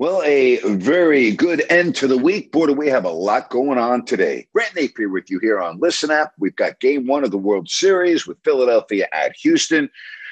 [0.00, 2.52] Well, a very good end to the week.
[2.52, 4.48] Boy, we have a lot going on today.
[4.54, 6.32] Grant Napear with you here on Listen App.
[6.38, 9.90] We've got game one of the World Series with Philadelphia at Houston.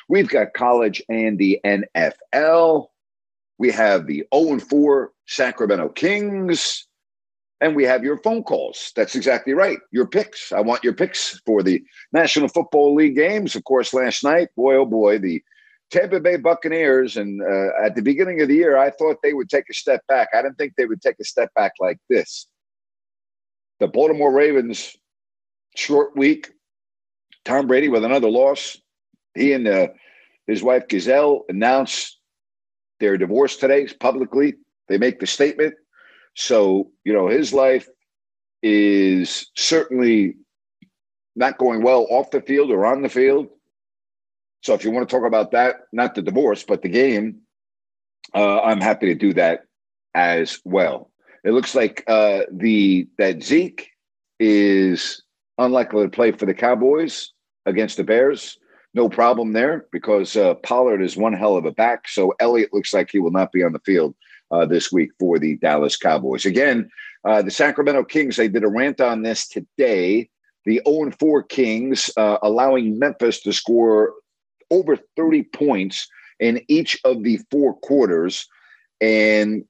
[0.08, 2.86] We've got college and the NFL.
[3.58, 6.86] We have the 0 4 Sacramento Kings.
[7.60, 8.92] And we have your phone calls.
[8.96, 9.80] That's exactly right.
[9.90, 10.50] Your picks.
[10.50, 13.54] I want your picks for the National Football League games.
[13.54, 15.42] Of course, last night, boy, oh boy, the
[15.90, 19.48] Tampa Bay Buccaneers, and uh, at the beginning of the year, I thought they would
[19.48, 20.28] take a step back.
[20.34, 22.46] I didn't think they would take a step back like this.
[23.80, 24.96] The Baltimore Ravens,
[25.76, 26.50] short week.
[27.44, 28.76] Tom Brady with another loss.
[29.34, 29.88] He and uh,
[30.46, 32.18] his wife Gisele announced
[33.00, 34.54] their divorce today publicly.
[34.88, 35.74] They make the statement.
[36.34, 37.88] So, you know, his life
[38.62, 40.36] is certainly
[41.36, 43.48] not going well off the field or on the field.
[44.62, 47.40] So if you want to talk about that, not the divorce, but the game,
[48.34, 49.64] uh, I'm happy to do that
[50.14, 51.10] as well.
[51.44, 53.90] It looks like uh, the that Zeke
[54.40, 55.22] is
[55.58, 57.32] unlikely to play for the Cowboys
[57.66, 58.58] against the Bears.
[58.94, 62.08] No problem there because uh, Pollard is one hell of a back.
[62.08, 64.14] So Elliott looks like he will not be on the field
[64.50, 66.46] uh, this week for the Dallas Cowboys.
[66.46, 66.90] Again,
[67.24, 70.28] uh, the Sacramento Kings, they did a rant on this today.
[70.64, 74.14] The 0 4 Kings uh, allowing Memphis to score
[74.70, 76.08] over 30 points
[76.40, 78.46] in each of the four quarters.
[79.00, 79.64] And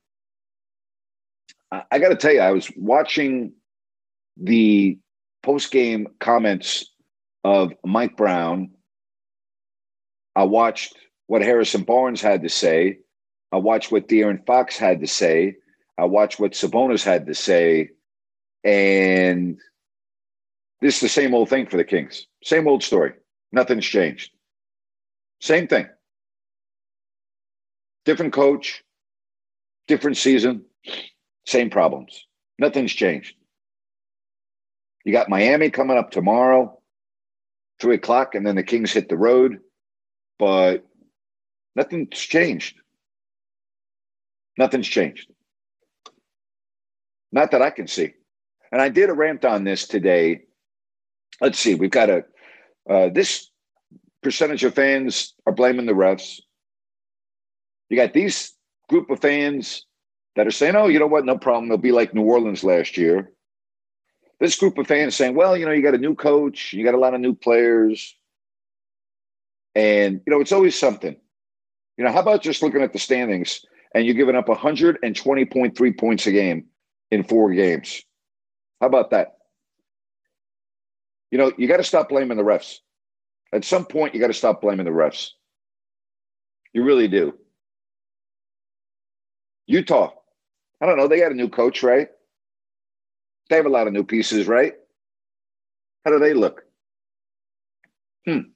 [1.71, 3.53] I, I got to tell you, I was watching
[4.37, 4.99] the
[5.43, 6.93] post game comments
[7.45, 8.71] of Mike Brown.
[10.37, 12.99] I watched what Harrison Barnes had to say.
[13.53, 15.57] I watched what De'Aaron Fox had to say.
[15.97, 17.91] I watched what Sabonis had to say.
[18.63, 19.59] And
[20.81, 22.27] this is the same old thing for the Kings.
[22.45, 23.15] Same old story.
[23.53, 24.31] Nothing's changed.
[25.41, 25.87] Same thing.
[28.05, 28.83] Different coach,
[29.87, 30.65] different season,
[31.47, 32.25] same problems.
[32.59, 33.35] Nothing's changed.
[35.05, 36.79] You got Miami coming up tomorrow,
[37.81, 39.59] three o'clock, and then the Kings hit the road,
[40.39, 40.85] but
[41.77, 42.77] nothing's changed.
[44.59, 45.31] Nothing's changed.
[47.31, 48.15] Not that I can see.
[48.73, 50.43] And I did a rant on this today.
[51.41, 52.25] Let's see, we've got a
[52.91, 53.51] uh, this
[54.23, 56.41] percentage of fans are blaming the refs.
[57.89, 58.53] You got these
[58.89, 59.87] group of fans
[60.37, 61.25] that are saying, oh, you know what?
[61.25, 61.69] No problem.
[61.69, 63.33] They'll be like New Orleans last year.
[64.41, 66.95] This group of fans saying, well, you know, you got a new coach, you got
[66.95, 68.17] a lot of new players.
[69.75, 71.17] And, you know, it's always something.
[71.97, 73.65] You know, how about just looking at the standings
[73.95, 76.67] and you're giving up 120.3 points a game
[77.11, 78.03] in four games?
[78.81, 79.39] How about that?
[81.31, 82.79] You know, you got to stop blaming the refs.
[83.53, 85.31] At some point, you got to stop blaming the refs.
[86.73, 87.35] You really do.
[89.67, 90.13] Utah,
[90.81, 91.09] I don't know.
[91.09, 92.09] They got a new coach, right?
[93.49, 94.75] They have a lot of new pieces, right?
[96.05, 96.63] How do they look?
[98.27, 98.51] Hmm.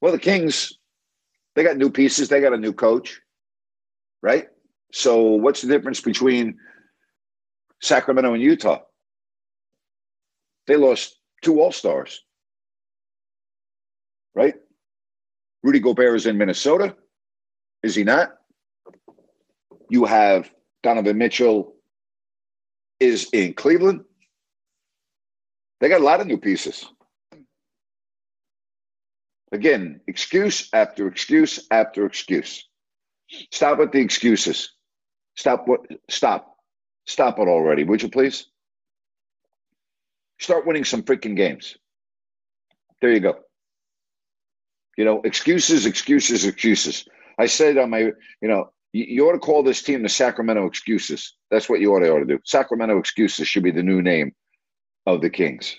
[0.00, 0.74] Well, the Kings,
[1.54, 2.28] they got new pieces.
[2.28, 3.20] They got a new coach,
[4.22, 4.48] right?
[4.92, 6.58] So, what's the difference between
[7.80, 8.80] Sacramento and Utah?
[10.66, 12.22] They lost two All Stars
[14.38, 14.54] right?
[15.64, 16.94] Rudy Gobert is in Minnesota.
[17.82, 18.30] Is he not?
[19.90, 20.48] You have
[20.84, 21.74] Donovan Mitchell
[23.00, 24.04] is in Cleveland.
[25.80, 26.86] They got a lot of new pieces.
[29.50, 32.68] Again, excuse after excuse after excuse.
[33.50, 34.72] Stop with the excuses.
[35.36, 36.54] Stop what stop.
[37.06, 38.46] Stop it already, would you please?
[40.38, 41.76] Start winning some freaking games.
[43.00, 43.34] There you go.
[44.98, 47.06] You know, excuses, excuses, excuses.
[47.38, 51.34] I said on my, you know, You, ought to call this team the Sacramento Excuses.
[51.52, 52.40] That's what you ought to, ought to do.
[52.44, 54.32] Sacramento Excuses should be the new name
[55.06, 55.76] of the Kings.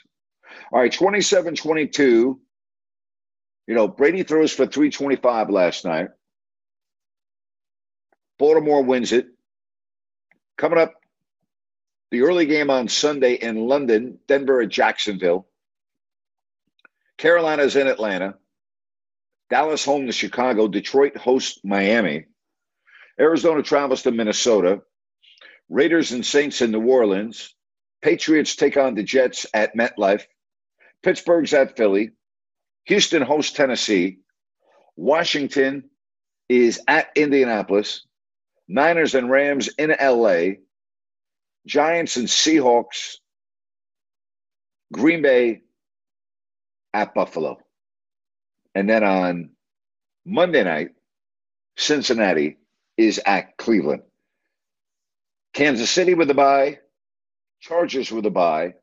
[0.71, 2.39] All right, 27 22.
[3.67, 6.09] You know, Brady throws for 325 last night.
[8.39, 9.27] Baltimore wins it.
[10.57, 10.93] Coming up,
[12.11, 15.45] the early game on Sunday in London, Denver at Jacksonville.
[17.17, 18.35] Carolina's in Atlanta.
[19.49, 20.67] Dallas home to Chicago.
[20.67, 22.25] Detroit hosts Miami.
[23.19, 24.81] Arizona travels to Minnesota.
[25.69, 27.55] Raiders and Saints in New Orleans.
[28.01, 30.23] Patriots take on the Jets at MetLife.
[31.03, 32.11] Pittsburgh's at Philly.
[32.85, 34.19] Houston hosts Tennessee.
[34.95, 35.89] Washington
[36.47, 38.05] is at Indianapolis.
[38.67, 40.57] Niners and Rams in LA.
[41.65, 43.17] Giants and Seahawks.
[44.91, 45.61] Green Bay
[46.93, 47.59] at Buffalo.
[48.79, 49.49] And then on
[50.25, 50.91] Monday night,
[51.75, 52.59] Cincinnati
[52.95, 54.03] is at Cleveland.
[55.53, 56.79] Kansas City with a bye,
[57.59, 58.67] Chargers with a bye.
[58.67, 58.75] That's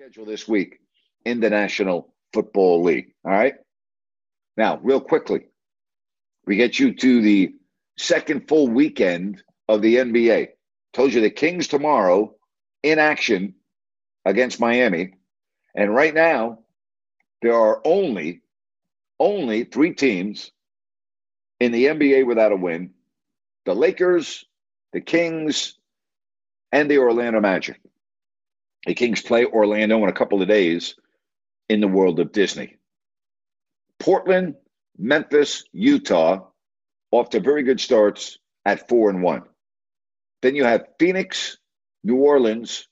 [0.00, 0.78] your schedule this week
[1.26, 3.12] in the National Football League.
[3.26, 3.56] All right.
[4.56, 5.48] Now, real quickly,
[6.46, 7.54] we get you to the
[7.98, 10.48] second full weekend of the NBA.
[10.94, 12.36] Told you the Kings tomorrow
[12.82, 13.54] in action
[14.24, 15.12] against Miami.
[15.76, 16.60] And right now,
[17.42, 18.41] there are only
[19.18, 20.50] only three teams
[21.60, 22.90] in the NBA without a win.
[23.64, 24.44] The Lakers,
[24.92, 25.74] the Kings,
[26.72, 27.80] and the Orlando Magic.
[28.86, 30.96] The Kings play Orlando in a couple of days
[31.68, 32.76] in the world of Disney.
[34.00, 34.56] Portland,
[34.98, 36.46] Memphis, Utah
[37.12, 39.42] off to very good starts at four and one.
[40.40, 41.58] Then you have Phoenix,
[42.02, 42.88] New Orleans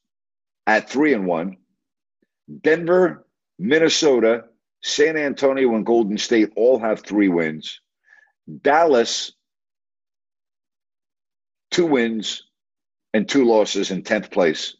[0.66, 1.56] at three and one.
[2.62, 3.26] Denver,
[3.58, 4.44] Minnesota,
[4.82, 7.80] San Antonio, and Golden State all have three wins.
[8.62, 9.32] Dallas,
[11.70, 12.44] two wins
[13.12, 14.76] and two losses in 10th place.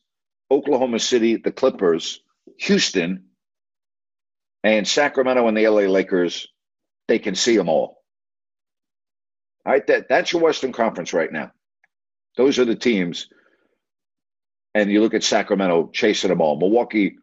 [0.51, 2.21] Oklahoma City, the Clippers,
[2.59, 3.25] Houston,
[4.65, 6.49] and Sacramento and the LA Lakers,
[7.09, 8.03] they can see them all.
[9.65, 11.53] All right, that, that's your Western Conference right now.
[12.37, 13.29] Those are the teams.
[14.75, 16.59] And you look at Sacramento chasing them all.
[16.59, 17.17] Milwaukee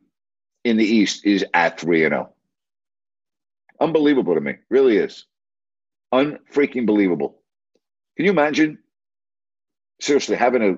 [0.63, 2.33] in the East is at 3 0.
[3.79, 4.55] Unbelievable to me.
[4.69, 5.25] Really is.
[6.11, 7.41] Unfreaking believable.
[8.15, 8.79] Can you imagine?
[10.01, 10.75] Seriously, having a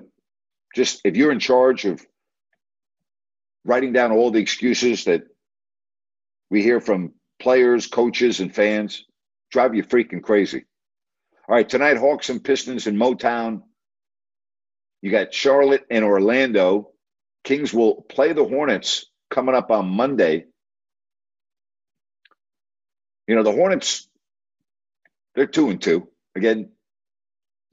[0.74, 2.04] just if you're in charge of
[3.64, 5.22] writing down all the excuses that
[6.50, 9.04] we hear from players, coaches, and fans,
[9.50, 10.64] drive you freaking crazy.
[11.48, 13.62] All right, tonight, Hawks and Pistons in Motown.
[15.02, 16.90] You got Charlotte and Orlando.
[17.44, 20.44] Kings will play the Hornets coming up on Monday.
[23.30, 24.08] You know, the Hornets,
[25.36, 26.08] they're two and two.
[26.34, 26.70] Again,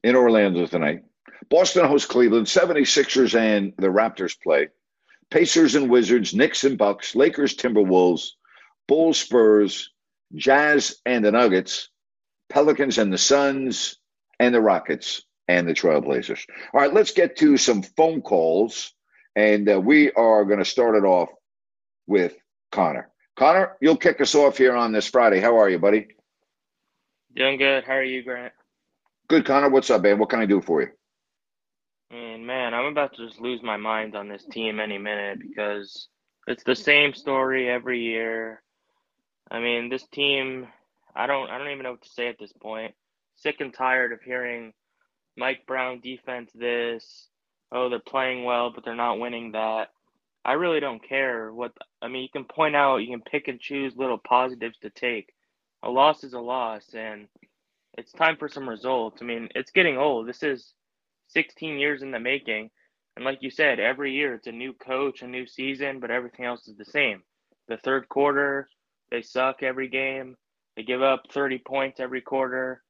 [0.04, 1.02] in Orlando tonight.
[1.50, 4.68] Boston hosts Cleveland, 76ers and the Raptors play.
[5.32, 8.34] Pacers and Wizards, Knicks and Bucks, Lakers, Timberwolves,
[8.88, 9.90] Bulls, Spurs,
[10.36, 11.90] Jazz and the Nuggets,
[12.50, 13.98] Pelicans and the Suns,
[14.40, 16.46] and the Rockets and the Trailblazers.
[16.72, 18.94] All right, let's get to some phone calls,
[19.36, 21.30] and uh, we are going to start it off
[22.06, 22.36] with
[22.72, 23.10] Connor.
[23.38, 25.40] Connor, you'll kick us off here on this Friday.
[25.40, 26.08] How are you, buddy?
[27.36, 27.84] Doing good.
[27.84, 28.52] How are you, Grant?
[29.28, 29.70] Good, Connor.
[29.70, 30.18] What's up, man?
[30.18, 30.88] What can I do for you?
[32.10, 36.08] And man, I'm about to just lose my mind on this team any minute because
[36.48, 38.64] it's the same story every year.
[39.52, 40.68] I mean, this team,
[41.16, 42.96] I don't, I don't even know what to say at this point.
[43.36, 44.74] Sick and tired of hearing
[45.36, 47.28] Mike Brown defense this.
[47.72, 49.90] Oh, they're playing well, but they're not winning that.
[50.46, 52.24] I really don't care what I mean.
[52.24, 55.34] You can point out, you can pick and choose little positives to take.
[55.84, 57.28] A loss is a loss, and
[57.98, 59.22] it's time for some results.
[59.22, 60.28] I mean, it's getting old.
[60.28, 60.74] This is
[61.30, 62.70] 16 years in the making,
[63.16, 66.46] and like you said, every year it's a new coach, a new season, but everything
[66.46, 67.24] else is the same.
[67.68, 68.70] The third quarter,
[69.12, 70.36] they suck every game.
[70.76, 72.84] They give up 30 points every quarter.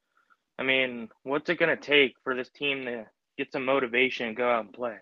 [0.60, 3.06] I mean, what's it going to take for this team to
[3.38, 4.98] get some motivation and go out and play?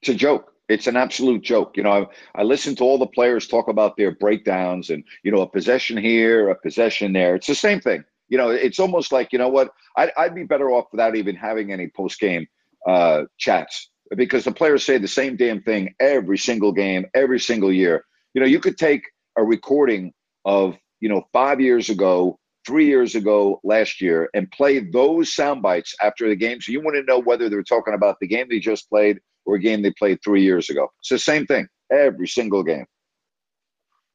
[0.00, 0.52] It's a joke.
[0.70, 1.76] It's an absolute joke.
[1.76, 1.90] You know,
[2.34, 5.48] I, I listen to all the players talk about their breakdowns and, you know, a
[5.48, 7.34] possession here, a possession there.
[7.34, 8.04] It's the same thing.
[8.28, 11.34] You know, it's almost like, you know what, I'd, I'd be better off without even
[11.34, 12.46] having any post game
[12.86, 17.72] uh, chats because the players say the same damn thing every single game, every single
[17.72, 18.04] year.
[18.34, 19.02] You know, you could take
[19.36, 20.12] a recording
[20.44, 25.62] of, you know, five years ago three years ago last year and play those sound
[25.62, 26.60] bites after the game.
[26.60, 29.18] So you want to know whether they're talking about the game they just played
[29.50, 30.88] or a game they played three years ago.
[31.00, 32.86] It's the same thing every single game.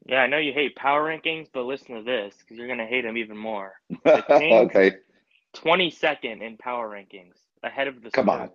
[0.08, 2.86] Yeah, I know you hate power rankings, but listen to this because you're going to
[2.86, 3.74] hate them even more.
[4.06, 4.92] The Kings, okay.
[5.58, 8.50] 22nd in power rankings, ahead of the Come Spurs.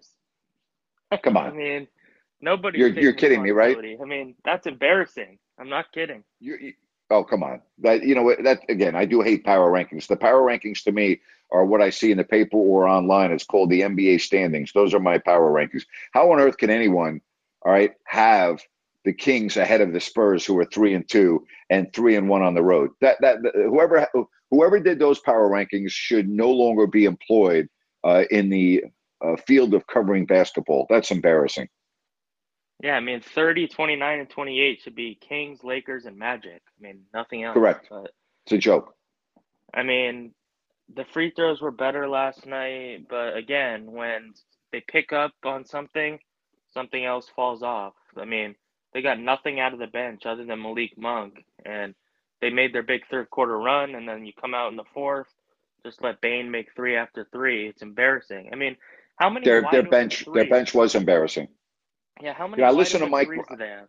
[1.13, 1.19] on.
[1.23, 1.47] Come on.
[1.51, 1.89] I mean,
[2.41, 2.79] nobody.
[2.79, 3.77] You're- you're kidding me, right?
[3.77, 5.39] I mean, that's embarrassing.
[5.59, 6.25] I'm not kidding.
[6.41, 6.73] You, you,
[7.11, 7.61] oh, come on.
[7.79, 8.35] That you know?
[8.43, 10.07] That again, I do hate power rankings.
[10.07, 11.21] The power rankings to me
[11.52, 13.33] are what I see in the paper or online.
[13.33, 14.73] It's called the NBA standings.
[14.73, 15.83] Those are my power rankings.
[16.12, 17.21] How on earth can anyone,
[17.62, 18.61] all right, have
[19.05, 22.43] the Kings ahead of the Spurs, who are three and two and three and one
[22.43, 22.90] on the road?
[23.00, 24.07] That that whoever
[24.50, 27.69] whoever did those power rankings should no longer be employed
[28.05, 28.85] uh, in the
[29.25, 30.87] uh, field of covering basketball.
[30.88, 31.69] That's embarrassing.
[32.83, 36.63] Yeah, I mean, 30, 29, and 28 should be Kings, Lakers, and Magic.
[36.79, 37.55] I mean, nothing else.
[37.55, 37.87] Correct.
[37.91, 38.13] But
[38.45, 38.95] It's a joke.
[39.75, 40.33] I mean,
[40.95, 44.33] the free throws were better last night, but again, when
[44.73, 46.19] they pick up on something,
[46.73, 47.95] something else falls off.
[48.17, 48.55] I mean,
[48.93, 51.95] they got nothing out of the bench other than Malik Monk, and
[52.41, 55.29] they made their big third quarter run, and then you come out in the fourth,
[55.85, 57.69] just let Bane make three after three.
[57.69, 58.51] It's embarrassing.
[58.53, 58.77] I mean,
[59.17, 61.49] how many Their their bench their bench was embarrassing.
[62.23, 63.89] Yeah, how many Yeah, I listen to Mike- threes do they have?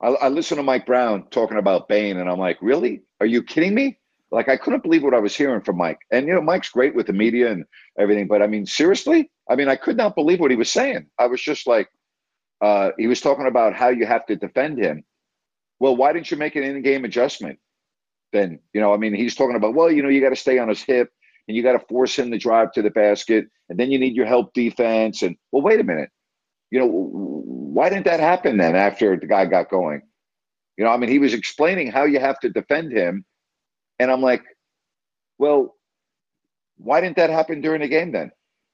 [0.00, 3.02] I, I listened to Mike Brown talking about Bane, and I'm like, really?
[3.20, 3.98] Are you kidding me?
[4.30, 5.98] Like, I couldn't believe what I was hearing from Mike.
[6.10, 7.64] And you know, Mike's great with the media and
[7.98, 11.08] everything, but I mean, seriously, I mean, I could not believe what he was saying.
[11.18, 11.88] I was just like,
[12.60, 15.02] uh, he was talking about how you have to defend him.
[15.80, 17.58] Well, why didn't you make an in-game adjustment?
[18.32, 20.58] Then you know, I mean, he's talking about, well, you know, you got to stay
[20.58, 21.10] on his hip
[21.48, 24.14] and you got to force him to drive to the basket, and then you need
[24.14, 25.22] your help defense.
[25.22, 26.10] And well, wait a minute,
[26.70, 30.02] you know, why didn't that happen then after the guy got going?
[30.76, 33.24] You know, I mean, he was explaining how you have to defend him,
[33.98, 34.42] and I'm like,
[35.38, 35.76] well,
[36.76, 38.30] why didn't that happen during the game then?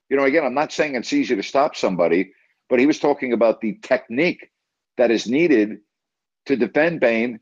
[0.08, 2.32] You know, again, I'm not saying it's easy to stop somebody,
[2.68, 4.50] but he was talking about the technique
[4.98, 5.78] that is needed
[6.46, 7.40] to defend Bane,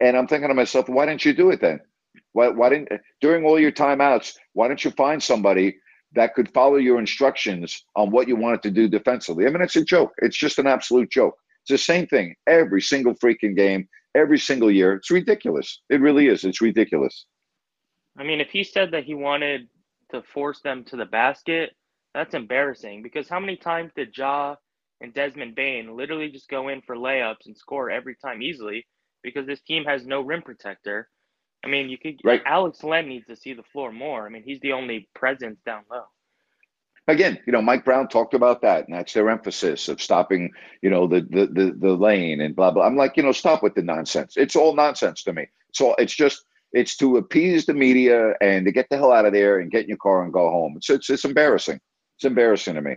[0.00, 1.80] and I'm thinking to myself, why didn't you do it then?
[2.32, 2.88] Why, why didn't
[3.20, 4.34] during all your timeouts?
[4.52, 5.76] Why don't you find somebody
[6.14, 9.46] that could follow your instructions on what you wanted to do defensively?
[9.46, 10.12] I mean, it's a joke.
[10.18, 11.36] It's just an absolute joke.
[11.62, 14.94] It's the same thing every single freaking game, every single year.
[14.94, 15.80] It's ridiculous.
[15.90, 16.44] It really is.
[16.44, 17.26] It's ridiculous.
[18.18, 19.68] I mean, if he said that he wanted
[20.12, 21.70] to force them to the basket,
[22.14, 24.54] that's embarrassing because how many times did Ja
[25.00, 28.86] and Desmond Bane literally just go in for layups and score every time easily
[29.22, 31.08] because this team has no rim protector?
[31.64, 32.42] I mean, you could Right.
[32.44, 34.26] Alex Len needs to see the floor more.
[34.26, 36.04] I mean, he's the only presence down low.
[37.06, 40.88] Again, you know, Mike Brown talked about that, and that's their emphasis of stopping, you
[40.88, 42.86] know, the the the, the lane and blah blah.
[42.86, 44.34] I'm like, you know, stop with the nonsense.
[44.36, 45.46] It's all nonsense to me.
[45.74, 49.32] So it's just it's to appease the media and to get the hell out of
[49.32, 50.74] there and get in your car and go home.
[50.76, 51.78] It's it's, it's embarrassing.
[52.16, 52.96] It's embarrassing to me.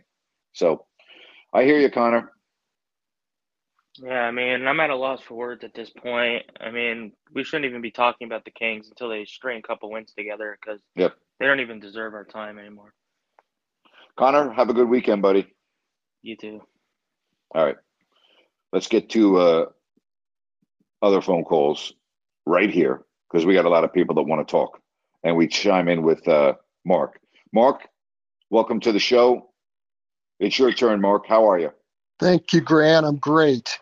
[0.54, 0.86] So
[1.54, 2.32] I hear you, Connor.
[4.04, 6.44] Yeah, I mean, I'm at a loss for words at this point.
[6.60, 9.92] I mean, we shouldn't even be talking about the Kings until they string a couple
[9.92, 11.16] wins together because Yep.
[11.40, 12.94] they don't even deserve our time anymore.
[14.18, 15.48] Connor, have a good weekend, buddy.
[16.22, 16.62] You too.
[17.54, 17.78] All right.
[18.74, 19.66] Let's get to uh,
[21.02, 21.94] other phone calls
[22.46, 24.80] right here because we got a lot of people that want to talk.
[25.24, 26.54] And we chime in with uh,
[26.86, 27.20] Mark.
[27.54, 27.88] Mark,
[28.50, 29.50] welcome to the show.
[30.40, 31.28] It's your turn, Mark.
[31.28, 31.72] How are you?
[32.20, 33.06] Thank you, Grant.
[33.06, 33.80] I'm great.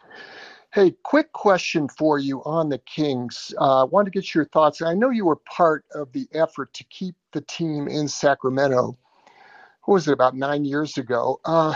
[0.75, 3.53] Hey, quick question for you on the Kings.
[3.58, 4.82] I uh, wanted to get your thoughts.
[4.82, 8.98] I know you were part of the effort to keep the team in Sacramento.
[9.86, 11.39] What was it, about nine years ago?
[11.46, 11.75] Uh,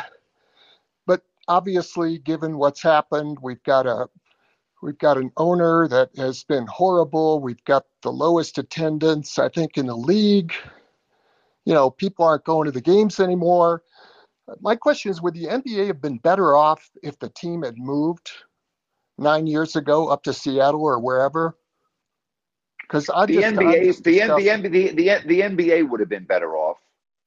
[1.05, 4.09] but obviously, given what's happened, we've got a
[4.83, 7.39] we've got an owner that has been horrible.
[7.39, 10.51] We've got the lowest attendance, I think, in the league.
[11.63, 13.81] You know, people aren't going to the games anymore.
[14.59, 18.29] My question is Would the NBA have been better off if the team had moved
[19.19, 21.57] nine years ago up to Seattle or wherever?
[22.81, 24.69] Because I The just NBA, just the, N- the.
[24.69, 26.77] The, the, the NBA would have been better off.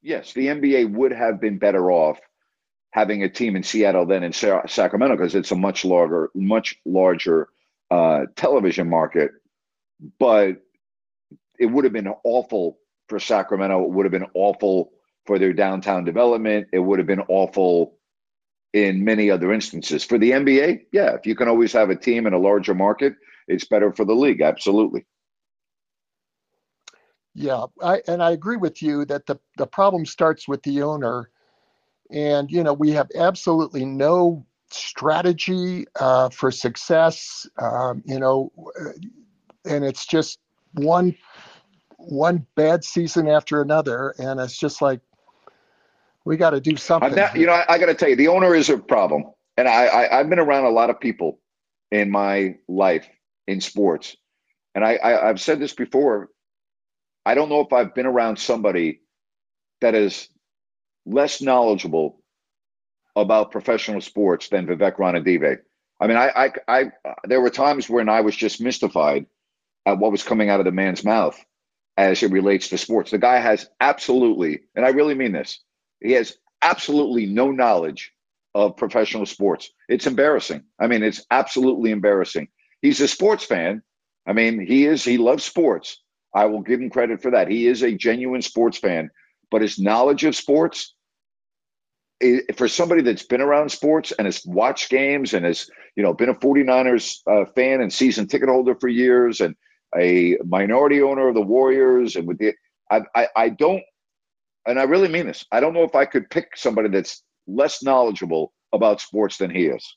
[0.01, 2.19] Yes, the NBA would have been better off
[2.91, 6.75] having a team in Seattle than in Sa- Sacramento because it's a much larger, much
[6.85, 7.47] larger
[7.89, 9.31] uh, television market.
[10.19, 10.61] But
[11.57, 13.83] it would have been awful for Sacramento.
[13.83, 14.91] It would have been awful
[15.25, 16.67] for their downtown development.
[16.73, 17.95] It would have been awful
[18.73, 20.03] in many other instances.
[20.03, 23.13] For the NBA, yeah, if you can always have a team in a larger market,
[23.47, 24.41] it's better for the league.
[24.41, 25.05] Absolutely.
[27.35, 31.29] Yeah, I, and I agree with you that the, the problem starts with the owner.
[32.11, 38.51] And, you know, we have absolutely no strategy uh, for success, um, you know,
[39.65, 40.39] and it's just
[40.73, 41.15] one
[41.97, 44.13] one bad season after another.
[44.17, 44.99] And it's just like,
[46.25, 47.15] we got to do something.
[47.15, 49.25] Not, you know, I, I got to tell you, the owner is a problem,
[49.57, 51.39] and I, I I've been around a lot of people
[51.91, 53.07] in my life
[53.47, 54.15] in sports,
[54.75, 56.29] and I, I I've said this before.
[57.25, 59.01] I don't know if I've been around somebody
[59.81, 60.27] that is
[61.05, 62.21] less knowledgeable
[63.15, 65.59] about professional sports than Vivek Ranadive.
[65.99, 66.91] I mean, I, I, I,
[67.25, 69.25] there were times when I was just mystified
[69.85, 71.39] at what was coming out of the man's mouth
[71.95, 73.11] as it relates to sports.
[73.11, 75.59] The guy has absolutely, and I really mean this,
[76.03, 78.11] he has absolutely no knowledge
[78.55, 79.69] of professional sports.
[79.89, 80.63] It's embarrassing.
[80.79, 82.49] I mean, it's absolutely embarrassing.
[82.81, 83.81] He's a sports fan.
[84.27, 86.01] I mean, he is, he loves sports.
[86.33, 87.49] I will give him credit for that.
[87.49, 89.09] He is a genuine sports fan,
[89.51, 90.95] but his knowledge of sports,
[92.55, 96.29] for somebody that's been around sports and has watched games and has, you know, been
[96.29, 99.55] a 49ers uh, fan and season ticket holder for years and
[99.97, 102.53] a minority owner of the Warriors and with the,
[102.89, 103.83] I, I, I don't,
[104.65, 105.45] and I really mean this.
[105.51, 109.67] I don't know if I could pick somebody that's less knowledgeable about sports than he
[109.67, 109.95] is.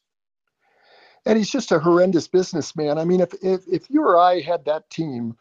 [1.25, 2.99] And he's just a horrendous businessman.
[2.99, 5.37] I mean, if if if you or I had that team,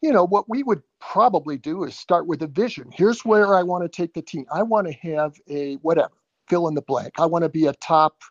[0.00, 2.90] you know, what we would probably do is start with a vision.
[2.92, 4.46] Here's where I want to take the team.
[4.52, 6.12] I want to have a whatever,
[6.48, 7.14] fill in the blank.
[7.18, 8.22] I want to be a top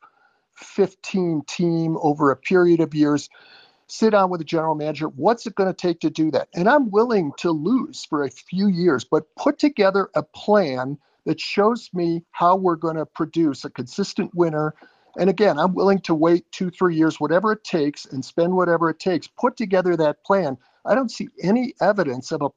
[0.56, 3.30] 15 team over a period of years.
[3.88, 5.08] Sit down with the general manager.
[5.08, 6.50] What's it going to take to do that?
[6.54, 11.40] And I'm willing to lose for a few years, but put together a plan that
[11.40, 14.74] shows me how we're going to produce a consistent winner.
[15.18, 18.90] And again, I'm willing to wait two, three years, whatever it takes, and spend whatever
[18.90, 19.28] it takes.
[19.28, 20.58] Put together that plan.
[20.86, 22.50] I don't see any evidence of a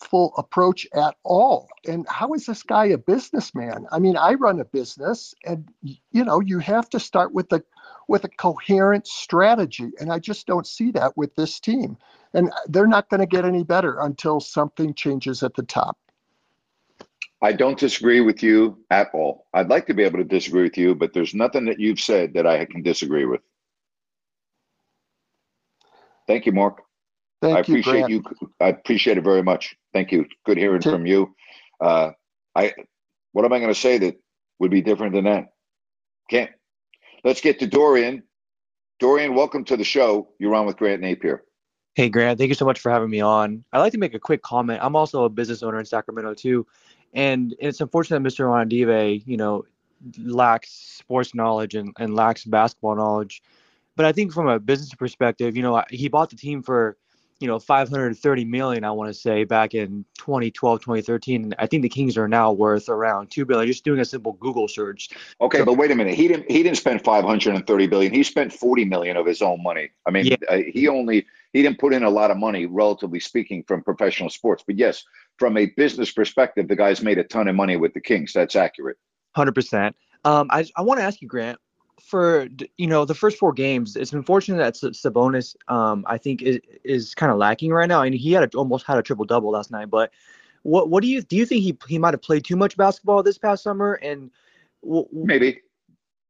[0.00, 1.68] planful approach at all.
[1.86, 3.86] And how is this guy a businessman?
[3.92, 7.62] I mean, I run a business, and you know, you have to start with the
[8.08, 11.96] with a coherent strategy, and I just don't see that with this team.
[12.34, 15.96] And uh, they're not going to get any better until something changes at the top.
[17.42, 19.46] I don't disagree with you at all.
[19.54, 22.34] I'd like to be able to disagree with you, but there's nothing that you've said
[22.34, 23.40] that I can disagree with.
[26.26, 26.82] Thank you, Mark.
[27.40, 28.50] Thank I appreciate you, you.
[28.60, 29.74] I appreciate it very much.
[29.92, 30.26] Thank you.
[30.44, 31.34] Good hearing from you.
[31.80, 32.10] Uh,
[32.54, 32.74] I.
[33.32, 34.20] What am I going to say that
[34.58, 35.52] would be different than that?
[36.28, 36.50] Can't.
[37.24, 38.24] Let's get to Dorian.
[38.98, 40.28] Dorian, welcome to the show.
[40.38, 41.40] You're on with Grant Napear.
[41.94, 42.38] Hey, Grant.
[42.38, 43.64] Thank you so much for having me on.
[43.72, 44.80] I'd like to make a quick comment.
[44.82, 46.66] I'm also a business owner in Sacramento too,
[47.14, 48.46] and it's unfortunate that Mr.
[48.46, 49.64] Ranadive, you know,
[50.18, 53.42] lacks sports knowledge and, and lacks basketball knowledge.
[53.96, 56.96] But I think from a business perspective, you know, he bought the team for,
[57.40, 61.54] you know, 530 million, I want to say, back in 2012, 2013.
[61.58, 63.66] I think the Kings are now worth around two billion.
[63.66, 65.08] Just doing a simple Google search.
[65.40, 66.14] Okay, so, but wait a minute.
[66.14, 66.50] He didn't.
[66.50, 68.12] He didn't spend 530 billion.
[68.12, 69.88] He spent 40 million of his own money.
[70.06, 70.36] I mean, yeah.
[70.50, 74.28] uh, he only he didn't put in a lot of money, relatively speaking, from professional
[74.28, 74.62] sports.
[74.66, 75.02] But yes,
[75.38, 78.34] from a business perspective, the guy's made a ton of money with the Kings.
[78.34, 78.98] That's accurate.
[79.36, 80.48] 100% um.
[80.50, 81.58] I I want to ask you, Grant,
[82.02, 86.60] for you know the first four games, it's unfortunate that Sabonis, um, I think is
[86.84, 89.50] is kind of lacking right now, and he had a, almost had a triple double
[89.50, 89.90] last night.
[89.90, 90.10] But
[90.62, 91.36] what what do you do?
[91.36, 93.94] You think he he might have played too much basketball this past summer?
[93.94, 94.30] And
[94.82, 95.62] w- maybe,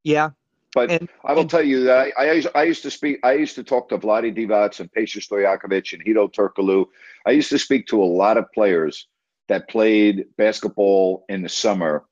[0.04, 0.30] yeah.
[0.72, 3.18] But and, I will and, tell you that I, I, I used to speak.
[3.24, 6.86] I used to talk to Vlade Divac and Peja Stojakovic and Hedo Turkoglu.
[7.26, 9.08] I used to speak to a lot of players
[9.48, 12.04] that played basketball in the summer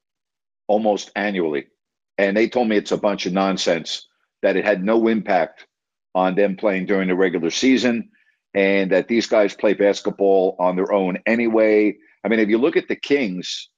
[0.67, 1.67] almost annually,
[2.19, 4.07] and they told me it's a bunch of nonsense.
[4.43, 5.67] That it had no impact
[6.15, 8.11] on them playing during the regular season,
[8.55, 11.97] and that these guys play basketball on their own anyway.
[12.25, 13.69] I mean, if you look at the Kings,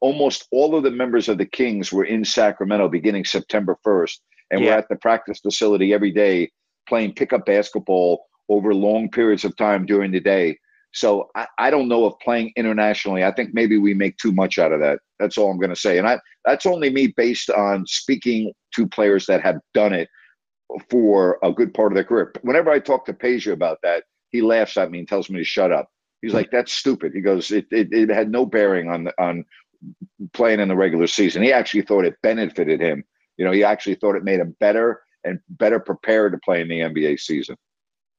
[0.00, 4.18] almost all of the members of the Kings were in Sacramento beginning September 1st
[4.50, 4.70] and yeah.
[4.70, 6.50] we're at the practice facility every day
[6.88, 10.58] playing pickup basketball over long periods of time during the day.
[10.92, 14.58] So I, I don't know if playing internationally, I think maybe we make too much
[14.58, 15.00] out of that.
[15.18, 15.98] That's all I'm going to say.
[15.98, 20.08] And I, that's only me based on speaking to players that have done it
[20.90, 22.32] for a good part of their career.
[22.42, 25.44] Whenever I talk to Peja about that, he laughs at me and tells me to
[25.44, 25.88] shut up.
[26.20, 29.44] He's like, "That's stupid." He goes, "It it, it had no bearing on on
[30.32, 31.42] playing in the regular season.
[31.42, 33.04] He actually thought it benefited him
[33.38, 36.68] you know, he actually thought it made him better and better prepared to play in
[36.68, 37.56] the NBA season.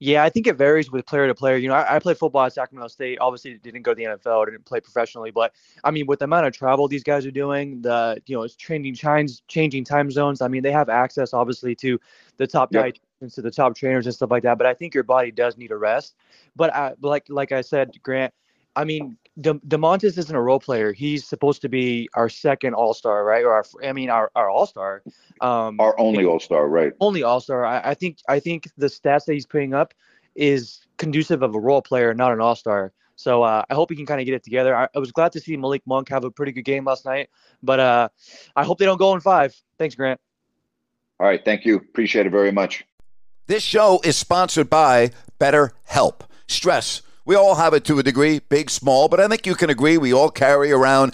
[0.02, 1.58] Yeah, I think it varies with player to player.
[1.58, 3.18] You know, I, I played football at Sacramento State.
[3.20, 6.46] Obviously, didn't go to the NFL, didn't play professionally, but I mean, with the amount
[6.46, 10.42] of travel these guys are doing, the you know, it's changing times, changing time zones.
[10.42, 12.00] I mean, they have access obviously to
[12.38, 12.86] the top yep.
[12.86, 14.58] dietitians, to the top trainers and stuff like that.
[14.58, 16.16] But I think your body does need a rest.
[16.56, 18.34] But I, like like I said, Grant,
[18.78, 20.91] I mean, De- Domantas isn't a role player.
[20.91, 23.43] He's supposed to be our second All Star, right?
[23.43, 25.02] Or our, I mean, our, our All Star.
[25.41, 26.93] Um, our only All Star, right?
[26.99, 27.65] Only All Star.
[27.65, 29.93] I, I, think I think the stats that he's putting up
[30.36, 32.91] is conducive of a role player, not an All Star.
[33.15, 34.75] So uh, I hope he can kind of get it together.
[34.75, 37.30] I, I, was glad to see Malik Monk have a pretty good game last night,
[37.62, 38.10] but uh,
[38.56, 39.54] I hope they don't go in five.
[39.78, 40.21] Thanks, Grant.
[41.19, 41.75] All right, thank you.
[41.75, 42.86] Appreciate it very much.
[43.47, 46.21] This show is sponsored by BetterHelp.
[46.47, 49.70] Stress We all have it to a degree, big, small, but I think you can
[49.70, 51.13] agree we all carry around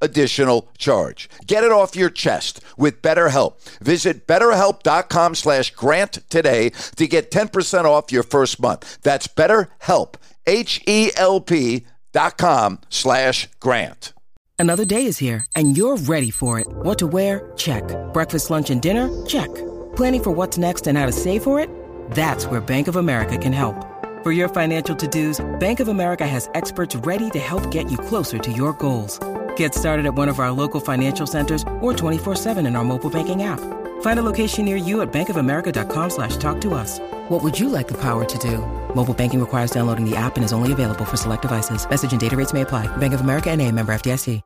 [0.00, 1.28] additional charge.
[1.46, 3.60] Get it off your chest with BetterHelp.
[3.80, 8.98] Visit betterhelp.com slash grant today to get 10% off your first month.
[9.02, 10.14] That's betterhelp,
[10.46, 14.14] H-E-L-P dot com slash grant.
[14.58, 16.66] Another day is here and you're ready for it.
[16.68, 17.52] What to wear?
[17.56, 17.84] Check.
[18.14, 19.08] Breakfast, lunch, and dinner?
[19.26, 19.54] Check.
[19.96, 21.68] Planning for what's next and how to save for it?
[22.12, 23.74] That's where Bank of America can help.
[24.22, 28.38] For your financial to-dos, Bank of America has experts ready to help get you closer
[28.38, 29.20] to your goals.
[29.56, 33.42] Get started at one of our local financial centers or 24-7 in our mobile banking
[33.42, 33.60] app.
[34.00, 36.98] Find a location near you at bankofamerica.com slash talk to us.
[37.28, 38.58] What would you like the power to do?
[38.94, 41.88] Mobile banking requires downloading the app and is only available for select devices.
[41.88, 42.94] Message and data rates may apply.
[42.96, 44.42] Bank of America and a member FDIC.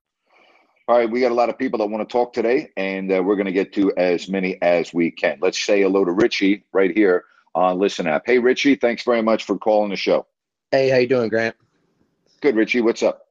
[0.90, 3.22] All right, we got a lot of people that want to talk today, and uh,
[3.22, 5.38] we're going to get to as many as we can.
[5.40, 8.24] Let's say hello to Richie right here on Listen App.
[8.26, 10.26] Hey, Richie, thanks very much for calling the show.
[10.72, 11.54] Hey, how you doing, Grant?
[12.40, 12.80] Good, Richie.
[12.80, 13.28] What's up?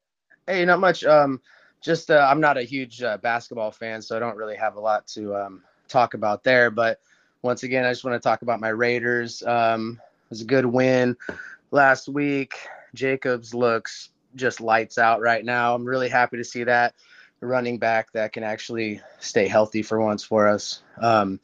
[0.48, 1.04] Hey, not much.
[1.04, 1.42] Um,
[1.82, 4.80] just uh, I'm not a huge uh, basketball fan, so I don't really have a
[4.80, 6.70] lot to um, talk about there.
[6.70, 7.00] But
[7.42, 9.44] once again, I just want to talk about my Raiders.
[9.44, 11.16] Um, it was a good win
[11.72, 12.56] last week.
[12.94, 15.74] Jacobs looks just lights out right now.
[15.74, 16.94] I'm really happy to see that
[17.42, 20.82] running back that can actually stay healthy for once for us.
[21.00, 21.40] Um,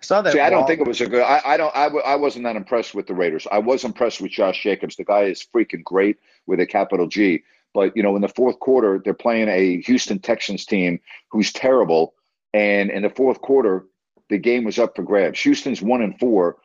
[0.00, 0.32] I saw that.
[0.32, 1.22] See, I don't think it was a good.
[1.22, 1.74] I, I don't.
[1.74, 3.46] I, w- I wasn't that impressed with the Raiders.
[3.50, 4.96] I was impressed with Josh Jacobs.
[4.96, 7.42] The guy is freaking great with a capital G.
[7.76, 10.98] But you know, in the fourth quarter, they're playing a Houston Texans team
[11.30, 12.14] who's terrible,
[12.54, 13.84] and in the fourth quarter,
[14.30, 15.38] the game was up for grabs.
[15.40, 16.56] Houston's one and four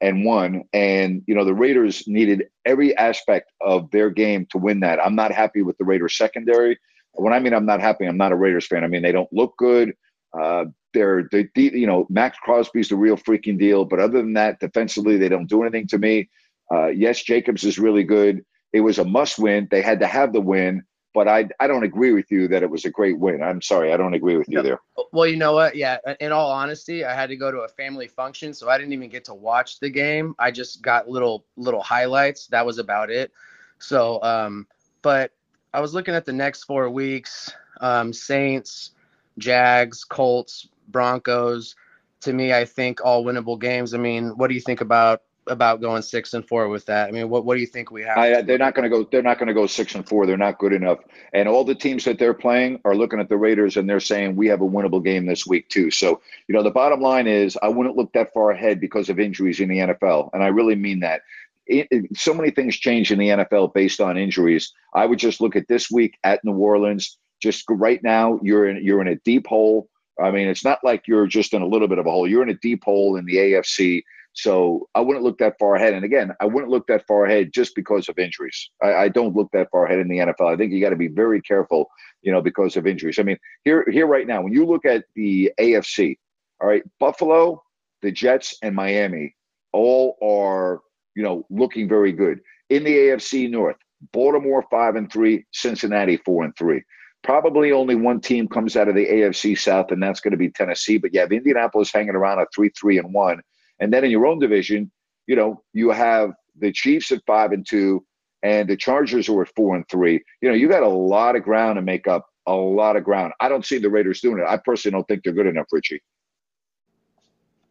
[0.00, 4.78] and one, and you know the Raiders needed every aspect of their game to win
[4.80, 5.04] that.
[5.04, 6.78] I'm not happy with the Raiders secondary.
[7.14, 8.84] When I mean I'm not happy, I'm not a Raiders fan.
[8.84, 9.92] I mean they don't look good.
[10.40, 14.60] Uh, they're they, you know Maxx Crosby's the real freaking deal, but other than that,
[14.60, 16.30] defensively they don't do anything to me.
[16.72, 18.44] Uh, yes, Jacobs is really good.
[18.72, 19.68] It was a must win.
[19.70, 22.70] They had to have the win, but I I don't agree with you that it
[22.70, 23.42] was a great win.
[23.42, 24.62] I'm sorry, I don't agree with you no.
[24.62, 24.80] there.
[25.12, 25.74] Well, you know what?
[25.74, 28.92] Yeah, in all honesty, I had to go to a family function, so I didn't
[28.92, 30.34] even get to watch the game.
[30.38, 32.46] I just got little little highlights.
[32.48, 33.32] That was about it.
[33.78, 34.66] So, um,
[35.02, 35.32] but
[35.72, 38.92] I was looking at the next four weeks: um, Saints,
[39.38, 41.74] Jags, Colts, Broncos.
[42.22, 43.94] To me, I think all winnable games.
[43.94, 47.08] I mean, what do you think about about going six and four with that?
[47.08, 48.16] I mean, what what do you think we have?
[48.16, 49.06] I, they're not going to go.
[49.10, 50.26] They're not going to go six and four.
[50.26, 50.98] They're not good enough.
[51.32, 54.36] And all the teams that they're playing are looking at the Raiders and they're saying
[54.36, 55.90] we have a winnable game this week too.
[55.90, 59.18] So you know, the bottom line is I wouldn't look that far ahead because of
[59.18, 61.22] injuries in the NFL, and I really mean that.
[61.66, 64.72] It, it, so many things change in the NFL based on injuries.
[64.94, 67.18] I would just look at this week at New Orleans.
[67.40, 69.88] Just right now, you're in you're in a deep hole.
[70.20, 72.28] I mean, it's not like you're just in a little bit of a hole.
[72.28, 74.02] You're in a deep hole in the AFC.
[74.32, 75.94] So I wouldn't look that far ahead.
[75.94, 78.70] And again, I wouldn't look that far ahead just because of injuries.
[78.82, 80.52] I, I don't look that far ahead in the NFL.
[80.52, 81.90] I think you got to be very careful,
[82.22, 83.18] you know, because of injuries.
[83.18, 86.16] I mean, here, here right now, when you look at the AFC,
[86.60, 87.62] all right, Buffalo,
[88.02, 89.34] the Jets, and Miami
[89.72, 90.80] all are,
[91.14, 92.40] you know, looking very good.
[92.68, 93.76] In the AFC North,
[94.12, 96.82] Baltimore five and three, Cincinnati four and three.
[97.22, 100.48] Probably only one team comes out of the AFC South, and that's going to be
[100.48, 100.96] Tennessee.
[100.96, 103.42] But you have Indianapolis hanging around at three, three, and one.
[103.80, 104.90] And then in your own division,
[105.26, 108.04] you know, you have the Chiefs at five and two,
[108.42, 110.22] and the Chargers are at four and three.
[110.40, 112.26] You know, you got a lot of ground to make up.
[112.46, 113.32] A lot of ground.
[113.38, 114.46] I don't see the Raiders doing it.
[114.48, 116.02] I personally don't think they're good enough, Richie.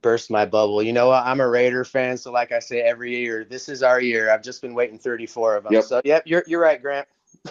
[0.02, 0.82] Burst my bubble.
[0.82, 1.26] You know what?
[1.26, 4.32] I'm a Raider fan, so like I say every year, this is our year.
[4.32, 5.74] I've just been waiting 34 of them.
[5.74, 5.84] Yep.
[5.84, 7.08] So, yep, you're you're right, Grant.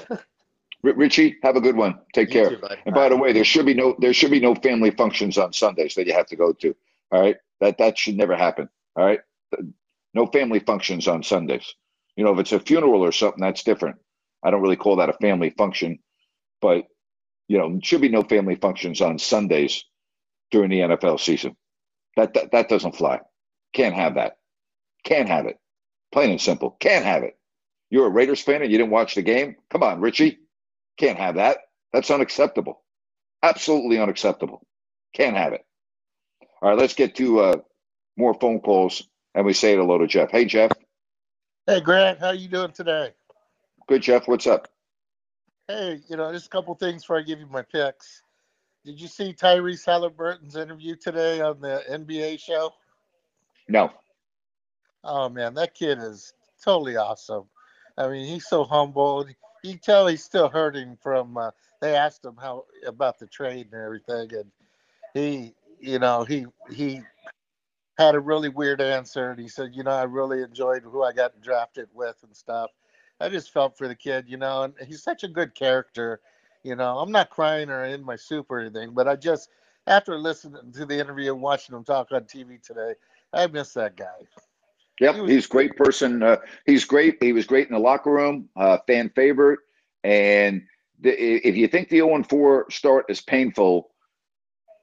[0.82, 1.98] Richie, have a good one.
[2.14, 2.50] Take you care.
[2.50, 5.36] Too, and by the way, there should be no there should be no family functions
[5.36, 6.74] on Sundays that you have to go to.
[7.12, 7.36] All right.
[7.60, 8.68] That that should never happen.
[8.96, 9.20] All right.
[10.14, 11.74] No family functions on Sundays.
[12.16, 13.96] You know, if it's a funeral or something, that's different.
[14.44, 16.00] I don't really call that a family function,
[16.60, 16.86] but
[17.48, 19.84] you know, should be no family functions on Sundays.
[20.52, 21.56] during the NFL season.
[22.16, 23.20] That, that that doesn't fly.
[23.74, 24.38] Can't have that.
[25.04, 25.58] Can't have it.
[26.12, 26.76] Plain and simple.
[26.80, 27.38] Can't have it.
[27.90, 29.56] You're a Raiders fan and you didn't watch the game?
[29.70, 30.38] Come on, Richie.
[30.98, 31.58] Can't have that.
[31.92, 32.82] That's unacceptable.
[33.42, 34.66] Absolutely unacceptable.
[35.14, 35.62] Can't have it.
[36.60, 37.56] All right, let's get to uh,
[38.16, 40.30] more phone calls and we say hello to Jeff.
[40.30, 40.72] Hey, Jeff.
[41.66, 42.18] Hey, Grant.
[42.18, 43.12] How you doing today?
[43.86, 44.26] Good, Jeff.
[44.26, 44.68] What's up?
[45.68, 48.22] Hey, you know, just a couple things before I give you my picks.
[48.84, 52.72] Did you see Tyrese Halliburton's interview today on the NBA show?
[53.68, 53.90] No.
[55.04, 56.32] Oh man, that kid is
[56.64, 57.44] totally awesome.
[57.96, 59.26] I mean, he's so humble.
[59.62, 61.36] You can tell he's still hurting from.
[61.36, 64.50] Uh, they asked him how about the trade and everything, and
[65.14, 67.02] he, you know, he he
[67.98, 71.12] had a really weird answer, and he said, you know, I really enjoyed who I
[71.12, 72.70] got drafted with and stuff.
[73.20, 76.20] I just felt for the kid, you know, and he's such a good character.
[76.62, 79.50] You know, I'm not crying or in my soup or anything, but I just
[79.86, 82.94] after listening to the interview and watching him talk on TV today,
[83.32, 84.06] I miss that guy.
[85.00, 86.22] Yep, he was, he's a great person.
[86.22, 86.36] Uh,
[86.66, 87.18] he's great.
[87.20, 89.60] He was great in the locker room, uh, fan favorite.
[90.04, 90.62] And
[91.00, 91.10] the,
[91.46, 93.90] if you think the 0 4 start is painful,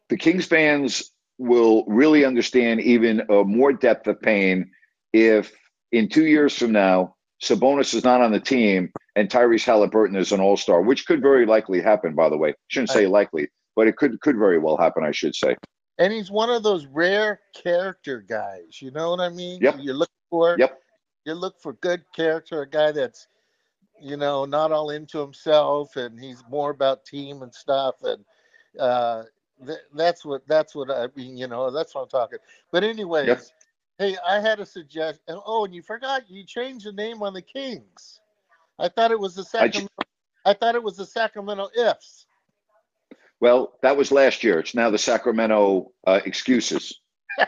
[0.09, 4.71] the Kings fans will really understand even a more depth of pain
[5.13, 5.51] if
[5.91, 10.31] in two years from now, Sabonis is not on the team and Tyrese Halliburton is
[10.31, 12.53] an all star, which could very likely happen, by the way.
[12.67, 15.55] Shouldn't say likely, but it could could very well happen, I should say
[15.97, 18.81] and he's one of those rare character guys.
[18.81, 19.59] You know what I mean?
[19.61, 19.77] Yep.
[19.79, 20.55] You're looking for.
[20.59, 20.79] Yep.
[21.25, 23.27] You look for good character, a guy that's,
[23.99, 28.23] you know, not all into himself, and he's more about team and stuff, and
[28.79, 29.23] uh,
[29.63, 31.37] th- that's what that's what I mean.
[31.37, 32.39] You know, that's what I'm talking.
[32.71, 33.43] But anyways, yep.
[33.99, 35.39] hey, I had a suggestion.
[35.45, 38.19] Oh, and you forgot you changed the name on the Kings.
[38.79, 39.89] I thought it was the Sacramento.
[40.45, 42.27] I, I thought it was the Sacramento Ifs.
[43.39, 44.59] Well, that was last year.
[44.59, 46.99] It's now the Sacramento uh, excuses.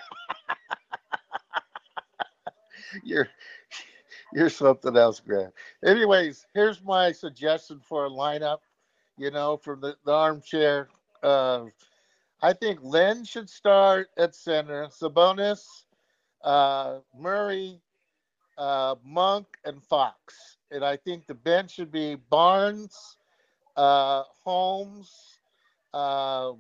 [3.04, 3.28] you're
[4.34, 5.54] you're something else, Grant.
[5.86, 8.60] Anyways, here's my suggestion for a lineup.
[9.18, 10.90] You know, from the, the armchair.
[11.24, 11.66] Uh,
[12.42, 14.88] I think Len should start at center.
[14.88, 15.64] Sabonis,
[16.44, 17.82] uh, Murray,
[18.58, 20.58] uh, Monk, and Fox.
[20.70, 23.18] And I think the bench should be Barnes,
[23.76, 25.38] uh, Holmes,
[25.94, 26.58] um,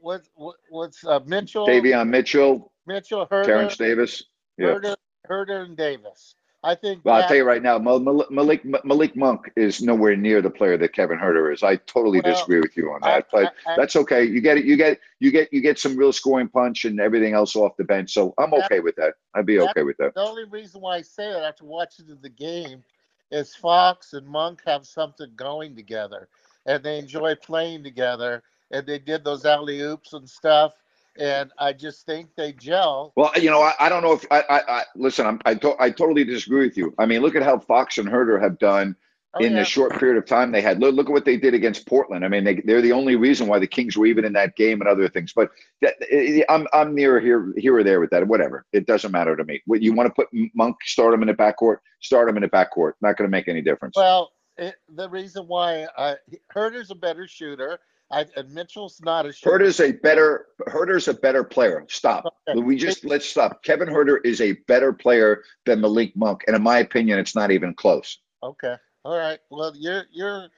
[0.00, 1.66] what, what what's uh, Mitchell?
[1.66, 2.72] Davion Mitchell.
[2.86, 4.22] Mitchell, Huerter, Terrence Davis.
[4.58, 4.74] Yeah.
[4.74, 4.96] Huerter,
[5.28, 6.34] Huerter and Davis.
[6.64, 7.04] I think.
[7.04, 10.94] Well, I'll tell you right now, Malik Malik Monk is nowhere near the player that
[10.94, 11.62] Kevin Huerter is.
[11.62, 14.24] I totally well, disagree with you on that, I, but I, I, that's okay.
[14.24, 14.64] You get it.
[14.64, 17.84] You get you get you get some real scoring punch and everything else off the
[17.84, 18.12] bench.
[18.12, 19.14] So I'm okay with that.
[19.34, 20.14] I'd be okay with that.
[20.14, 22.82] The only reason why I say that after watching the game
[23.30, 26.28] is Fox and Monk have something going together
[26.66, 28.42] and they enjoy playing together.
[28.70, 30.72] And they did those alley oops and stuff.
[31.18, 33.12] And I just think they gel.
[33.16, 35.26] Well, you know, I, I don't know if I, I, I listen.
[35.26, 36.94] I'm, I, to, I totally disagree with you.
[36.98, 38.96] I mean, look at how Fox and Huerter have done
[39.34, 39.60] oh, in yeah.
[39.60, 40.80] the short period of time they had.
[40.80, 42.24] Look, look at what they did against Portland.
[42.24, 44.80] I mean, they, they're the only reason why the Kings were even in that game
[44.80, 45.32] and other things.
[45.32, 45.50] But
[45.82, 48.26] that, eh, eh, I'm I'm near here here or there with that.
[48.26, 49.62] Whatever, it doesn't matter to me.
[49.66, 52.48] What you want to put Monk, start him in the backcourt, start him in the
[52.48, 52.94] backcourt.
[53.00, 53.96] Not going to make any difference.
[53.96, 56.16] Well, it, the reason why I,
[56.52, 57.78] Huerter's a better shooter.
[58.10, 59.58] I, and Mitchell's not a shooter.
[59.58, 61.84] Huerter's a better Huerter's a better player.
[61.88, 62.34] Stop.
[62.48, 62.60] Okay.
[62.60, 63.62] We just let's stop.
[63.64, 67.50] Kevin Huerter is a better player than Malik Monk, and in my opinion, it's not
[67.50, 68.18] even close.
[68.42, 68.74] Okay.
[69.04, 69.38] All right.
[69.50, 70.48] Well, you're you're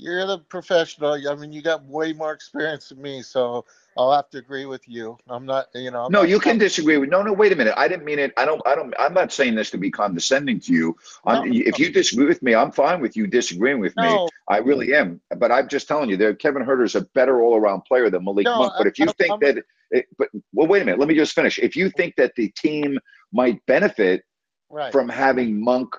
[0.00, 1.12] you're the professional.
[1.12, 3.66] I mean, you got way more experience than me, so
[3.98, 5.18] I'll have to agree with you.
[5.28, 6.06] I'm not, you know.
[6.06, 7.10] I'm no, you can disagree with.
[7.10, 7.34] No, no.
[7.34, 7.74] Wait a minute.
[7.76, 8.32] I didn't mean it.
[8.36, 8.62] I don't.
[8.66, 8.94] I don't.
[8.98, 10.96] I'm not saying this to be condescending to you.
[11.26, 14.24] No, if you disagree with me, I'm fine with you disagreeing with no.
[14.24, 14.28] me.
[14.48, 15.20] I really am.
[15.36, 18.72] But I'm just telling you, there, Kevin is a better all-around player than Malik Monk.
[18.78, 20.98] But if you I, think I'm, that, it, but well, wait a minute.
[20.98, 21.58] Let me just finish.
[21.58, 22.98] If you think that the team
[23.32, 24.24] might benefit
[24.70, 24.92] right.
[24.92, 25.94] from having Monk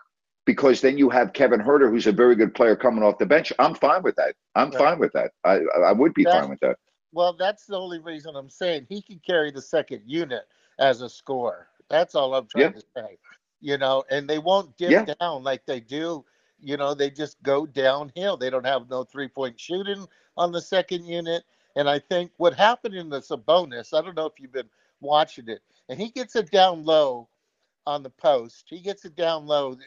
[0.51, 3.53] because then you have Kevin Huerter, who's a very good player coming off the bench.
[3.57, 4.35] I'm fine with that.
[4.53, 4.77] I'm right.
[4.77, 5.31] fine with that.
[5.45, 6.75] I I would be fine with that.
[7.13, 10.43] Well, that's the only reason I'm saying he can carry the second unit
[10.77, 11.67] as a scorer.
[11.89, 12.81] That's all I'm trying yeah.
[12.81, 13.17] to say.
[13.61, 15.13] You know, and they won't dip yeah.
[15.19, 16.25] down like they do.
[16.59, 18.35] You know, they just go downhill.
[18.35, 21.43] They don't have no three point shooting on the second unit.
[21.77, 25.47] And I think what happened in the Sabonis, I don't know if you've been watching
[25.47, 27.29] it, and he gets it down low
[27.91, 28.65] on the post.
[28.67, 29.77] He gets it down low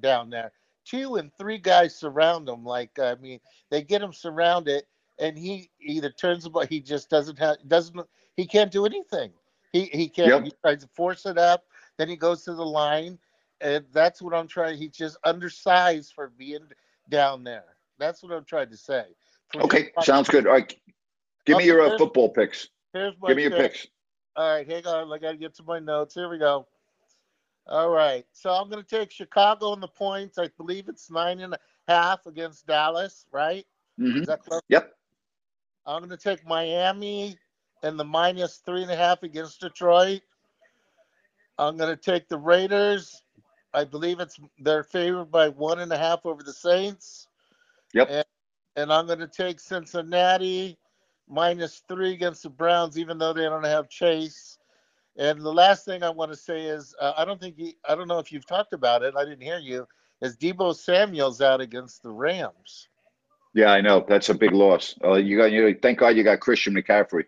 [0.00, 0.52] down there.
[0.84, 2.64] Two and three guys surround him.
[2.64, 4.84] Like I mean, they get him surrounded,
[5.18, 6.66] and he either turns the ball.
[6.66, 7.98] He just doesn't have doesn't.
[8.36, 9.32] He can't do anything.
[9.72, 10.28] He he can't.
[10.28, 10.44] Yep.
[10.44, 11.64] He tries to force it up.
[11.96, 13.18] Then he goes to the line,
[13.60, 14.76] and that's what I'm trying.
[14.76, 16.66] He's just undersized for being
[17.08, 17.64] down there.
[17.98, 19.04] That's what I'm trying to say.
[19.52, 20.46] For okay, sounds good.
[20.46, 20.74] All right,
[21.46, 22.68] give me your uh, football picks.
[22.92, 23.72] Here's my Give me your pick.
[23.72, 23.86] picks.
[24.36, 25.12] All right, hang on.
[25.12, 26.14] I got to get to my notes.
[26.14, 26.66] Here we go.
[27.66, 28.26] All right.
[28.32, 30.38] So I'm going to take Chicago in the points.
[30.38, 33.66] I believe it's nine and a half against Dallas, right?
[33.98, 34.20] Mhm.
[34.22, 34.60] Is that close?
[34.68, 34.94] Yep.
[35.86, 37.38] I'm going to take Miami
[37.82, 40.22] and the minus three and a half against Detroit.
[41.58, 43.22] I'm going to take the Raiders.
[43.72, 47.28] I believe it's they're favored by one and a half over the Saints.
[47.92, 48.08] Yep.
[48.10, 48.24] And,
[48.76, 50.78] and I'm going to take Cincinnati
[51.28, 54.58] minus three against the Browns, even though they don't have Chase.
[55.16, 57.94] And the last thing I want to say is uh, I don't think you, I
[57.94, 59.14] don't know if you've talked about it.
[59.16, 59.86] I didn't hear you.
[60.20, 62.88] Is Deebo Samuel's out against the Rams?
[63.52, 64.04] Yeah, I know.
[64.08, 64.96] That's a big loss.
[65.04, 65.78] Uh, you got you.
[65.80, 67.24] Thank God you got Christian McCaffrey.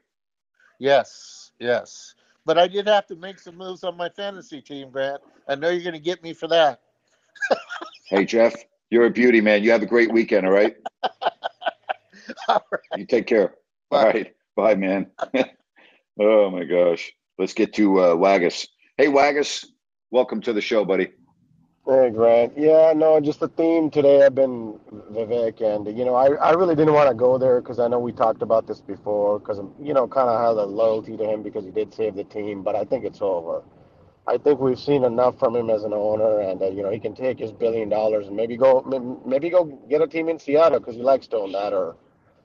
[0.78, 2.14] Yes, yes.
[2.44, 5.20] But I did have to make some moves on my fantasy team, Grant.
[5.48, 6.80] I know you're going to get me for that.
[8.08, 8.54] Hey Jeff,
[8.88, 9.64] you're a beauty, man.
[9.64, 10.46] You have a great weekend.
[10.46, 10.76] All right.
[12.48, 12.80] All right.
[12.94, 13.54] You take care.
[13.90, 14.32] All right.
[14.54, 15.08] Bye, man.
[16.20, 17.12] oh my gosh.
[17.38, 18.66] Let's get to uh, Waggis.
[18.96, 19.66] Hey, Waggis.
[20.10, 21.12] Welcome to the show, buddy.
[21.86, 22.54] Hey, Grant.
[22.56, 24.24] Yeah, no, just the theme today.
[24.24, 24.78] I've been
[25.12, 27.98] Vivek, and you know, I, I really didn't want to go there because I know
[27.98, 29.38] we talked about this before.
[29.38, 32.24] Because you know, kind of have a loyalty to him because he did save the
[32.24, 33.62] team, but I think it's over.
[34.26, 36.98] I think we've seen enough from him as an owner, and uh, you know, he
[36.98, 38.82] can take his billion dollars and maybe go
[39.26, 41.96] maybe, go get a team in Seattle because he likes doing that, or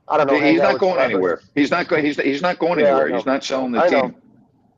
[0.10, 0.40] I don't know.
[0.40, 1.42] He's not going anywhere.
[1.56, 2.04] He's not going.
[2.04, 3.16] He's he's not going anywhere.
[3.16, 4.00] He's not selling the I team.
[4.00, 4.16] know.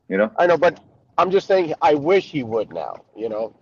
[0.08, 0.30] You know.
[0.38, 0.80] I know, but
[1.18, 3.04] I'm just saying I wish he would now.
[3.16, 3.54] You know,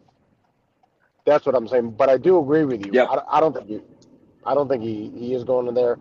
[1.24, 1.92] that's what I'm saying.
[1.92, 2.92] But I do agree with you.
[2.92, 3.09] Yep.
[3.09, 3.81] I, I don't think he,
[4.44, 5.98] I don't think he, he is going in there.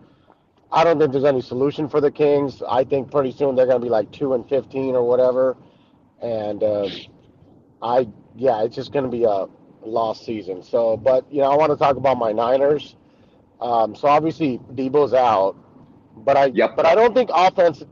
[0.72, 2.62] I don't think there's any solution for the Kings.
[2.68, 5.56] I think pretty soon they're going to be like two and fifteen or whatever,
[6.22, 6.90] and uh,
[7.82, 9.46] I yeah, it's just going to be a
[9.84, 10.62] lost season.
[10.62, 12.96] So, but you know, I want to talk about my Niners.
[13.60, 15.56] Um, so obviously Deebo's out,
[16.16, 16.76] but I Yep.
[16.76, 17.82] but I don't think offense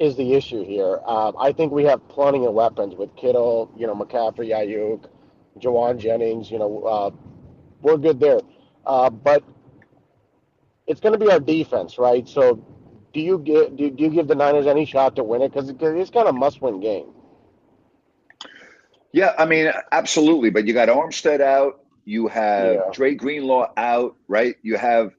[0.00, 1.00] is the issue here.
[1.06, 5.06] Um, I think we have plenty of weapons with Kittle, you know, McCaffrey, Aiyuk,
[5.60, 6.50] Jauan Jennings.
[6.50, 7.10] You know, uh,
[7.82, 8.40] we're good there.
[8.86, 9.44] Uh, but
[10.86, 12.28] it's going to be our defense, right?
[12.28, 12.64] So,
[13.12, 15.52] do you give do, do you give the Niners any shot to win it?
[15.52, 17.06] Because it's kind of must-win game.
[19.12, 20.50] Yeah, I mean, absolutely.
[20.50, 21.80] But you got Armstead out.
[22.04, 22.90] You have Yeah.
[22.92, 24.56] Dre Greenlaw out, right?
[24.62, 25.12] You have,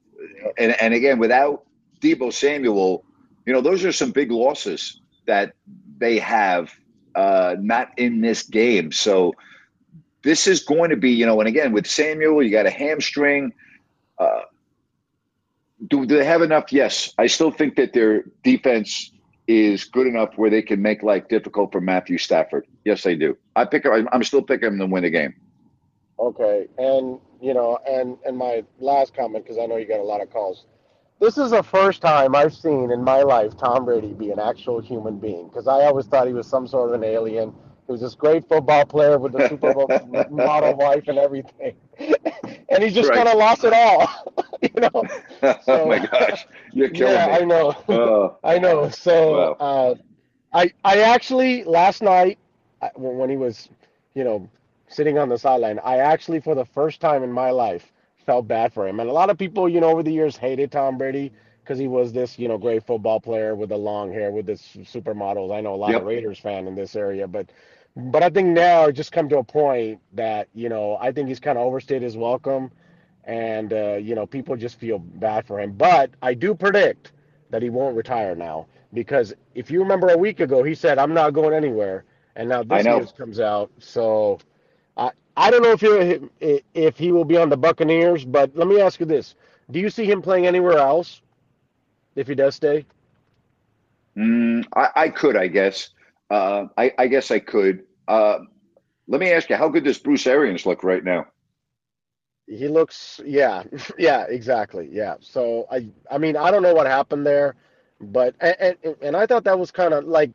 [0.58, 1.66] and and again, without
[2.02, 3.04] Deebo Samuel,
[3.46, 5.54] you know, those are some big losses that
[5.98, 6.72] they have
[7.16, 8.92] uh, not in this game.
[8.92, 9.34] So
[10.24, 13.54] this is going to be, you know, and again with Samuel, you got a hamstring.
[14.18, 14.42] Uh,
[15.88, 16.72] do they have enough?
[16.72, 19.12] Yes, I still think that their defense
[19.48, 22.68] is good enough where they can make life difficult for Matthew Stafford.
[22.86, 23.38] Yes, they do.
[23.56, 23.86] I pick.
[23.86, 25.34] I'm still picking them to win the game.
[26.20, 30.04] Okay, and you know, and and my last comment because I know you got a
[30.04, 30.66] lot of calls.
[31.20, 34.80] This is the first time I've seen in my life Tom Brady be an actual
[34.82, 37.54] human being because I always thought he was some sort of an alien.
[37.88, 39.92] He was this great football player with the Super Bowl
[40.30, 41.76] model wife and everything,
[42.70, 43.14] and he just Right.
[43.14, 44.08] kind of lost it all.
[44.62, 45.10] you know.
[45.68, 47.76] oh my gosh, you're killing yeah, I know.
[47.90, 48.90] Oh, I know.
[48.90, 49.58] So, Wow.
[49.60, 49.96] uh,
[50.54, 52.40] I I actually last night
[52.96, 53.70] when he was,
[54.14, 54.50] you know,
[54.88, 57.92] sitting on the sideline, I actually for the first time in my life
[58.30, 59.02] felt bad for him.
[59.02, 61.32] And a lot of people, you know, over the years hated Tom Brady
[61.64, 64.78] because he was this, you know, great football player with the long hair with this
[64.82, 65.56] supermodels.
[65.56, 66.04] I know a lot Yep.
[66.04, 67.52] of Raiders fan in this area, but
[67.96, 71.30] but I think now it just come to a point that you know I think
[71.30, 72.72] he's kind of overstayed his welcome,
[73.26, 75.74] and uh, you know people just feel bad for him.
[75.74, 77.14] But I do predict
[77.50, 81.14] that he won't retire now because if you remember a week ago he said I'm
[81.14, 83.72] not going anywhere, and now this news comes out.
[83.80, 84.40] So
[84.98, 88.68] I I don't know if he if he will be on the Buccaneers, but let
[88.68, 89.36] me ask you this:
[89.72, 91.22] Do you see him playing anywhere else
[92.16, 92.86] if he does stay?
[94.18, 95.92] Mm, I, I could, I guess.
[96.30, 97.86] Uh, I, I guess I could.
[98.08, 98.40] Uh,
[99.08, 101.28] let me ask you, how good does Bruce Arians look right now?
[102.48, 103.64] He looks, yeah,
[103.98, 105.16] yeah, exactly, yeah.
[105.22, 107.56] So I, I mean, I don't know what happened there,
[108.02, 110.32] but and and, and I thought that was kind of like,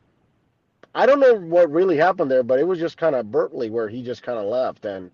[0.95, 3.89] I don't know what really happened there, but it was just kind of Berkeley where
[3.89, 5.11] he just kind of left, and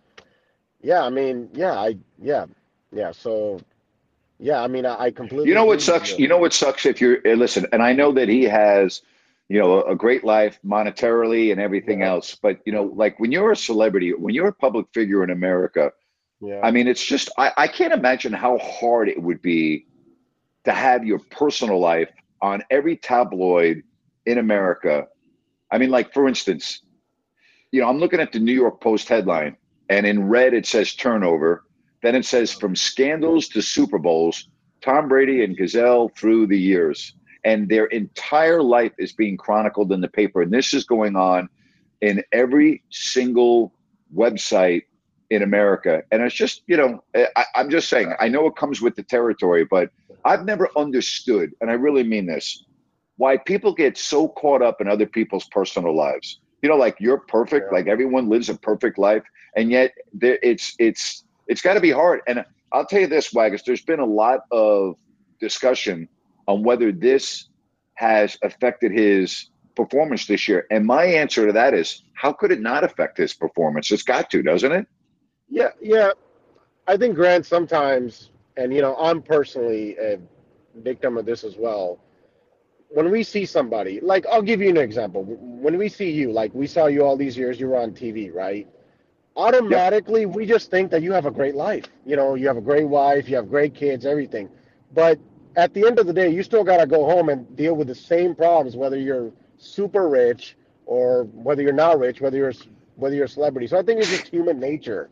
[0.82, 2.45] yeah, I mean, yeah, I, yeah,
[2.93, 3.11] yeah.
[3.11, 3.59] So,
[4.39, 5.49] yeah, I mean, I, I completely.
[5.49, 6.17] You know what sucks?
[6.17, 9.01] You know what sucks if you're eh, listen, and I know that he has,
[9.49, 12.11] you know, a, a great life monetarily and everything Yeah.
[12.11, 15.29] else, but you know, like when you're a celebrity, when you're a public figure in
[15.32, 15.91] America,
[16.41, 16.61] Yeah.
[16.63, 19.88] I mean, it's just I, I can't imagine how hard it would be
[20.65, 22.09] to have your personal life
[22.41, 23.84] on every tabloid
[24.25, 25.07] in America.
[25.72, 26.82] I mean, like for instance,
[27.72, 29.55] you know, I'm looking at the New York Post headline,
[29.89, 31.63] and in red it says turnover.
[32.03, 34.49] Then it says from scandals to Super Bowls,
[34.82, 37.13] Tom Brady and Gisele through the years.
[37.43, 40.41] and their entire life is being chronicled in the paper.
[40.41, 41.49] And this is going on
[42.01, 43.74] in every single
[44.15, 44.84] website
[45.30, 46.03] in America.
[46.11, 49.03] And it's just, you know, I, I'm just saying, I know it comes with the
[49.03, 49.89] territory, but
[50.26, 52.65] I've never understood, and I really mean this,
[53.22, 56.39] why people get so caught up in other people's personal lives.
[56.63, 59.22] You know, like you're perfect, like everyone lives a perfect life,
[59.55, 62.22] and yet there, it's it's it's got to be hard.
[62.26, 62.43] And
[62.74, 64.95] I'll tell you this, Waggis, there's been a lot of
[65.39, 66.09] discussion
[66.47, 67.47] on whether this
[67.93, 70.65] has affected his performance this year.
[70.72, 73.91] And my answer to that is, how could it not affect his performance?
[73.91, 74.88] It's got to, doesn't it?
[75.47, 76.09] Yeah, yeah.
[76.88, 80.17] I think Grant sometimes, and you know, I'm personally a
[80.76, 81.99] victim of this as well.
[82.93, 85.23] When we see somebody, like I'll give you an example.
[85.23, 88.33] When we see you, like we saw you all these years, you were on TV,
[88.33, 88.67] right?
[89.37, 90.31] Automatically, yep.
[90.31, 91.85] we just think that you have a great life.
[92.05, 94.49] You know, you have a great wife, you have great kids, everything.
[94.93, 95.19] But
[95.55, 97.87] at the end of the day, you still got to go home and deal with
[97.87, 102.53] the same problems, whether you're super rich or whether you're not rich, whether you're
[102.97, 103.67] whether you're a celebrity.
[103.67, 105.09] So I think it's just human nature.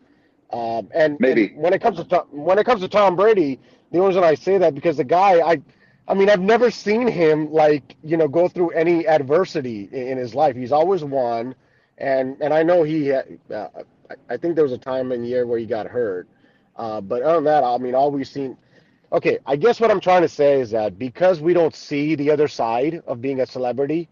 [0.52, 3.60] Um, and maybe and when it comes to Tom, when it comes to Tom Brady,
[3.92, 5.62] the only reason I say that because the guy, I,
[6.10, 10.36] I mean, I've never seen him like you know go through any adversity in, his
[10.36, 10.56] life.
[10.56, 11.56] He's always won,
[12.00, 13.24] and and I know he, uh,
[14.30, 16.28] I think there was a time in the year where he got hurt,
[16.78, 18.58] uh, but other than that, I mean, all we've seen.
[19.14, 22.32] Okay, I guess what I'm trying to say is that because we don't see the
[22.32, 24.10] other side of being a celebrity,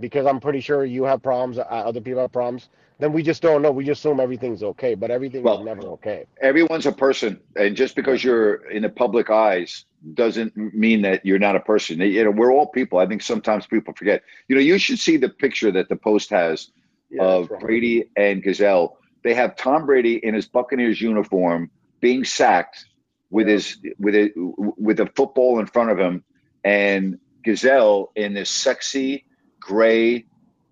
[0.00, 2.68] because I'm pretty sure you have problems, uh, other people have problems
[3.00, 3.70] then we just don't know.
[3.70, 6.26] We just assume everything's okay, but everything well, is never okay.
[6.40, 11.38] Everyone's a person, and just because you're in the public eyes doesn't mean that you're
[11.38, 12.00] not a person.
[12.00, 12.98] You know, we're all people.
[12.98, 14.22] I think sometimes people forget.
[14.48, 16.70] You know, you should see the picture that the Post has
[17.10, 17.60] yeah, of right.
[17.60, 18.96] Brady and Gisele.
[19.22, 21.70] They have Tom Brady in his Buccaneers uniform
[22.00, 22.86] being sacked
[23.30, 23.54] with yeah.
[23.54, 26.24] his with a with a football in front of him,
[26.64, 29.24] and Gisele in this sexy
[29.58, 30.26] gray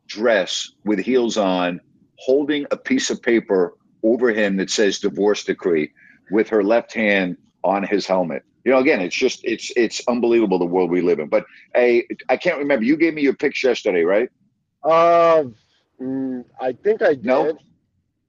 [0.06, 1.80] dress with heels on
[2.18, 5.92] holding a piece of paper over him that says divorce decree
[6.30, 8.42] with her left hand on his helmet.
[8.64, 11.28] You know, again, it's just it's it's unbelievable the world we live in.
[11.28, 12.84] But I I can't remember.
[12.84, 14.28] You gave me your picks yesterday, right?
[14.82, 15.44] Uh,
[16.00, 17.24] mm, I think I did.
[17.24, 17.58] No.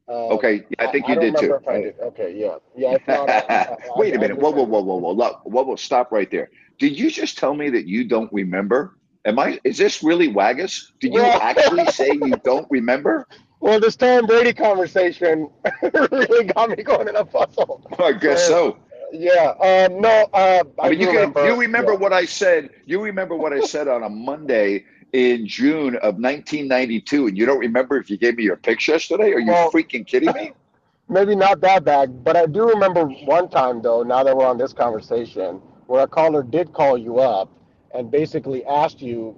[0.08, 1.60] Uh, okay, I think you I did too.
[1.68, 2.00] I Did.
[2.00, 2.98] Okay, yeah, yeah.
[3.06, 4.40] Thought, I, Wait a minute.
[4.40, 5.76] Whoa, whoa, whoa, whoa, whoa, whoa, whoa, whoa!
[5.76, 6.50] Stop right there.
[6.80, 8.96] Did you just tell me that you don't remember?
[9.26, 9.60] Am I?
[9.64, 10.94] Is this really Waggis?
[11.00, 13.28] Did you actually say you don't remember?
[13.60, 15.50] Well, this Tom Brady conversation
[15.82, 17.86] really got me going in a puzzle.
[18.00, 18.78] I guess so.
[19.12, 19.54] Yeah.
[19.60, 20.28] Um, no.
[20.34, 21.98] Uh, I, mean, you remember, can, you remember yeah.
[21.98, 22.70] what I said.
[22.86, 27.60] You remember what I said on a Monday in June of 1992, and you don't
[27.60, 29.34] remember if you gave me your picks yesterday?
[29.34, 30.54] Are you well, freaking kidding me?
[31.10, 34.04] Maybe not that bad, but I do remember one time though.
[34.04, 37.52] Now that we're on this conversation, where a caller did call you up
[37.96, 39.36] and basically asked you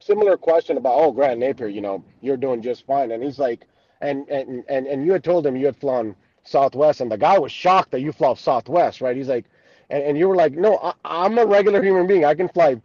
[0.00, 3.10] similar question about, oh, Grant Napear, you know, you're doing just fine.
[3.12, 3.66] And he's like,
[4.00, 6.14] and and and and you had told him you had flown
[6.44, 9.16] Southwest, and the guy was shocked that you flew Southwest, right?
[9.16, 9.46] He's like,
[9.90, 12.24] and, and you were like, no, I, I'm a regular human being.
[12.24, 12.80] I can fly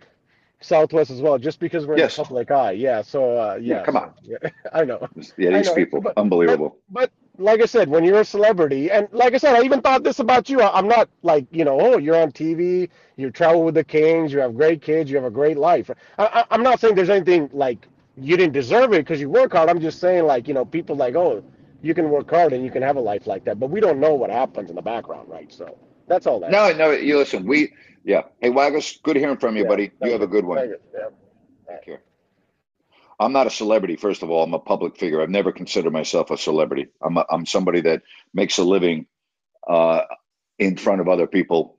[0.62, 2.18] Southwest as well, just because we're yes.
[2.18, 2.72] in the public eye.
[2.72, 3.02] Yeah.
[3.02, 3.78] So uh, yeah.
[3.78, 4.14] yeah come on.
[4.24, 4.38] Yeah,
[4.74, 5.08] I know.
[5.38, 5.76] Yeah, these know.
[5.76, 6.78] people, but, unbelievable.
[6.90, 9.82] But, but like I said, when you're a celebrity, and like I said, I even
[9.82, 10.62] thought this about you.
[10.62, 14.40] I'm not like, you know, oh, you're on TV, you travel with the Kings, you
[14.40, 15.90] have great kids, you have a great life.
[16.18, 17.88] I, am not saying there's anything like
[18.22, 19.70] you didn't deserve it because you work hard.
[19.70, 21.44] I'm just saying, like, you know, people like, oh,
[21.84, 24.00] you can work hard and you can have a life like that, but we don't
[24.02, 25.52] know what happens in the background, right?
[25.54, 26.52] So that's all that.
[26.52, 27.46] No, no, you listen.
[27.48, 28.24] We, yeah.
[28.42, 29.92] Hey, Waggis, good hearing from you, yeah, buddy.
[30.02, 30.58] You have a good one.
[30.60, 30.78] Thank you.
[30.94, 31.10] Yeah.
[31.70, 32.02] Take care.
[33.20, 33.98] I'm not a celebrity.
[33.98, 35.22] First of all, I'm a public figure.
[35.22, 36.88] I've never considered myself a celebrity.
[37.02, 38.04] I'm a, I'm somebody that
[38.34, 39.08] makes a living
[39.68, 40.04] uh,
[40.60, 41.78] in front of other people,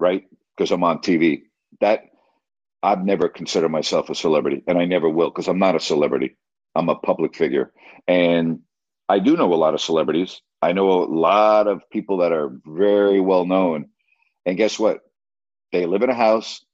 [0.00, 0.24] right?
[0.56, 1.44] Because I'm on TV.
[1.80, 2.04] That
[2.82, 6.36] I've never considered myself a celebrity, and I never will because I'm not a celebrity.
[6.74, 7.72] I'm a public figure,
[8.08, 8.60] and
[9.08, 10.42] I do know a lot of celebrities.
[10.62, 13.90] I know a lot of people that are very well known,
[14.46, 15.00] and guess what?
[15.72, 16.64] They live in a house,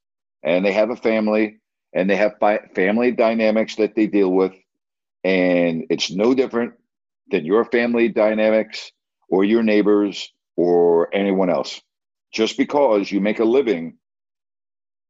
[0.42, 1.60] and they have a family,
[1.94, 2.34] and they have
[2.74, 4.52] family dynamics that they deal with
[5.24, 6.74] and it's no different
[7.30, 8.92] than your family dynamics
[9.28, 11.80] or your neighbors or anyone else
[12.32, 13.98] just because you make a living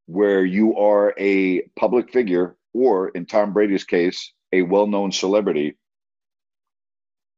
[0.06, 5.76] where you are a public figure or in tom brady's case a well-known celebrity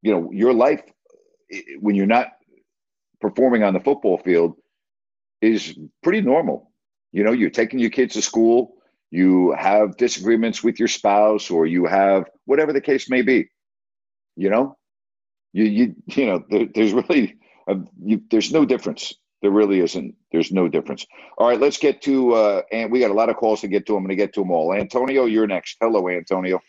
[0.02, 0.82] you know your life
[1.80, 2.28] when you're not
[3.20, 4.54] performing on the football field
[5.40, 6.70] is pretty normal.
[7.12, 8.74] You know you're taking your kids to school
[9.10, 13.48] you have disagreements with your spouse or you have whatever the case may be
[14.36, 14.76] you know?
[15.52, 20.14] You you you know there, there's really a, you, there's no difference There really isn't.
[20.32, 21.06] There's no difference.
[21.36, 23.86] All right, let's get to uh, and we got a lot of calls to get
[23.86, 23.96] to.
[23.96, 24.74] I'm going to get to them all.
[24.74, 25.76] Antonio, you're next.
[25.80, 26.60] Hello, Antonio.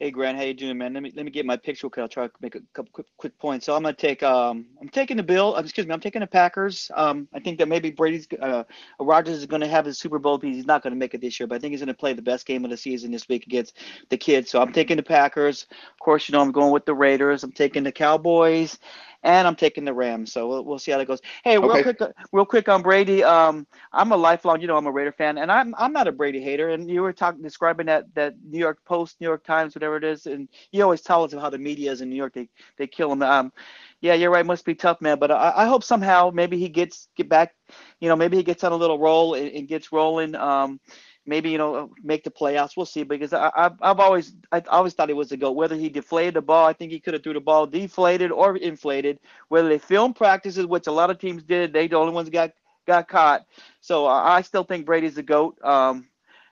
[0.00, 0.94] Hey Grant, how you doing, man?
[0.94, 1.88] Let me let me get my picture.
[1.88, 3.66] Okay, I'll try to make a couple quick quick points.
[3.66, 5.56] So I'm gonna take um I'm taking the Bill.
[5.56, 6.88] Uh, excuse me, I'm taking the Packers.
[6.94, 8.62] Um, I think that maybe Brady's uh
[9.00, 10.38] Rodgers is gonna have his Super Bowl.
[10.38, 12.46] He's not gonna make it this year, but I think he's gonna play the best
[12.46, 13.76] game of the season this week against
[14.08, 14.52] the kids.
[14.52, 15.66] So I'm taking the Packers.
[15.68, 17.42] Of course, you know I'm going with the Raiders.
[17.42, 18.78] I'm taking the Cowboys,
[19.22, 20.32] and I'm taking the Rams.
[20.32, 21.20] So we'll, we'll see how that goes.
[21.44, 21.78] Hey, real Okay.
[21.78, 21.98] quick,
[22.32, 23.22] real quick on Brady.
[23.24, 26.12] Um, I'm a lifelong, you know, I'm a Raider fan, and I'm I'm not a
[26.12, 26.68] Brady hater.
[26.70, 30.04] And you were talking describing that that New York Post, New York Times, whatever it
[30.04, 32.34] is, and you always tell us how the media is in New York.
[32.34, 33.22] They they kill him.
[33.22, 33.52] Um,
[34.00, 34.44] yeah, you're right.
[34.46, 35.18] Must be tough, man.
[35.18, 37.54] But I, I hope somehow maybe he gets get back.
[38.00, 40.34] You know, maybe he gets on a little roll and, and gets rolling.
[40.34, 40.80] Um,
[41.28, 42.76] maybe you know make the playoffs.
[42.76, 45.52] We'll see because I, I've I've always I always thought he was a goat.
[45.52, 48.56] Whether he deflated the ball, I think he could have threw the ball deflated or
[48.56, 49.20] inflated.
[49.48, 52.52] Whether they film practices, which a lot of teams did, they the only ones got
[52.86, 53.46] got caught.
[53.80, 55.62] So I I still think Brady's the goat.
[55.62, 56.08] Um,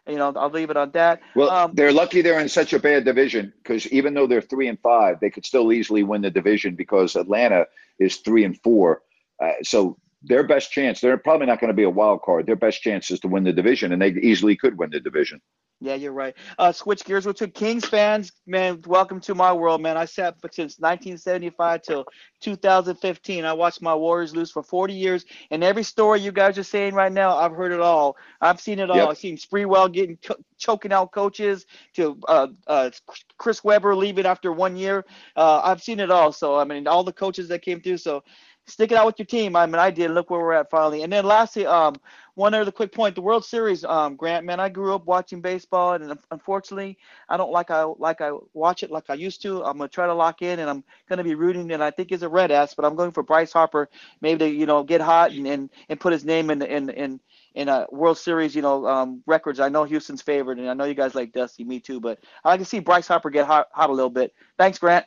[0.07, 1.21] you know, I'll leave it on that.
[1.35, 4.69] Well, Um, they're lucky they're in such a bad division because even though they're three
[4.69, 7.67] and five, they could still easily win the division because Atlanta
[7.99, 9.03] is three and four.
[9.43, 12.47] Uh, so their best chance, they're probably not going to be a wild card.
[12.47, 15.41] Their best chance is to win the division, and they easily could win the division.
[15.81, 16.35] Yeah, you're right.
[16.59, 17.27] Uh, switch gears.
[17.27, 18.81] We're Kings fans, man.
[18.87, 19.99] Welcome to my world, man.
[19.99, 22.07] I sat for- since 1975 till
[22.41, 23.45] 2015.
[23.45, 26.95] I watched my Warriors lose for 40 years, and every story you guys are saying
[26.95, 28.17] right now, I've heard it all.
[28.41, 28.97] I've seen it all.
[28.97, 29.09] Yep.
[29.11, 32.91] I've seen Sprewell getting cho- choking out coaches, to uh, uh,
[33.37, 35.05] Chris Webber leaving after one year.
[35.37, 36.33] Uh, I've seen it all.
[36.33, 37.99] So I mean, all the coaches that came through.
[37.99, 38.25] So
[38.67, 39.57] stick it out with your team.
[39.57, 40.11] I mean, I did.
[40.11, 41.03] Look where we're at finally.
[41.03, 41.95] And then lastly, um,
[42.35, 43.85] one other quick point: the World Series.
[43.85, 46.99] Um, Grant, man, I grew up watching baseball, and unfortunately,
[47.29, 49.65] I don't like I like I watch it like I used to.
[49.65, 51.73] I'm gonna try to lock in, and I'm gonna be rooting.
[51.73, 53.89] And I think he's a red ass, but I'm going for Bryce Harper,
[54.21, 57.21] maybe to you know get hot and and, and put his name in in in
[57.55, 59.61] in a World Series, you know, um, records.
[59.61, 62.01] I know Houston's favorite, and I know you guys like Dusty, me too.
[62.01, 64.35] But I like to see Bryce Harper get hot, hot a little bit.
[64.59, 65.07] Thanks, Grant.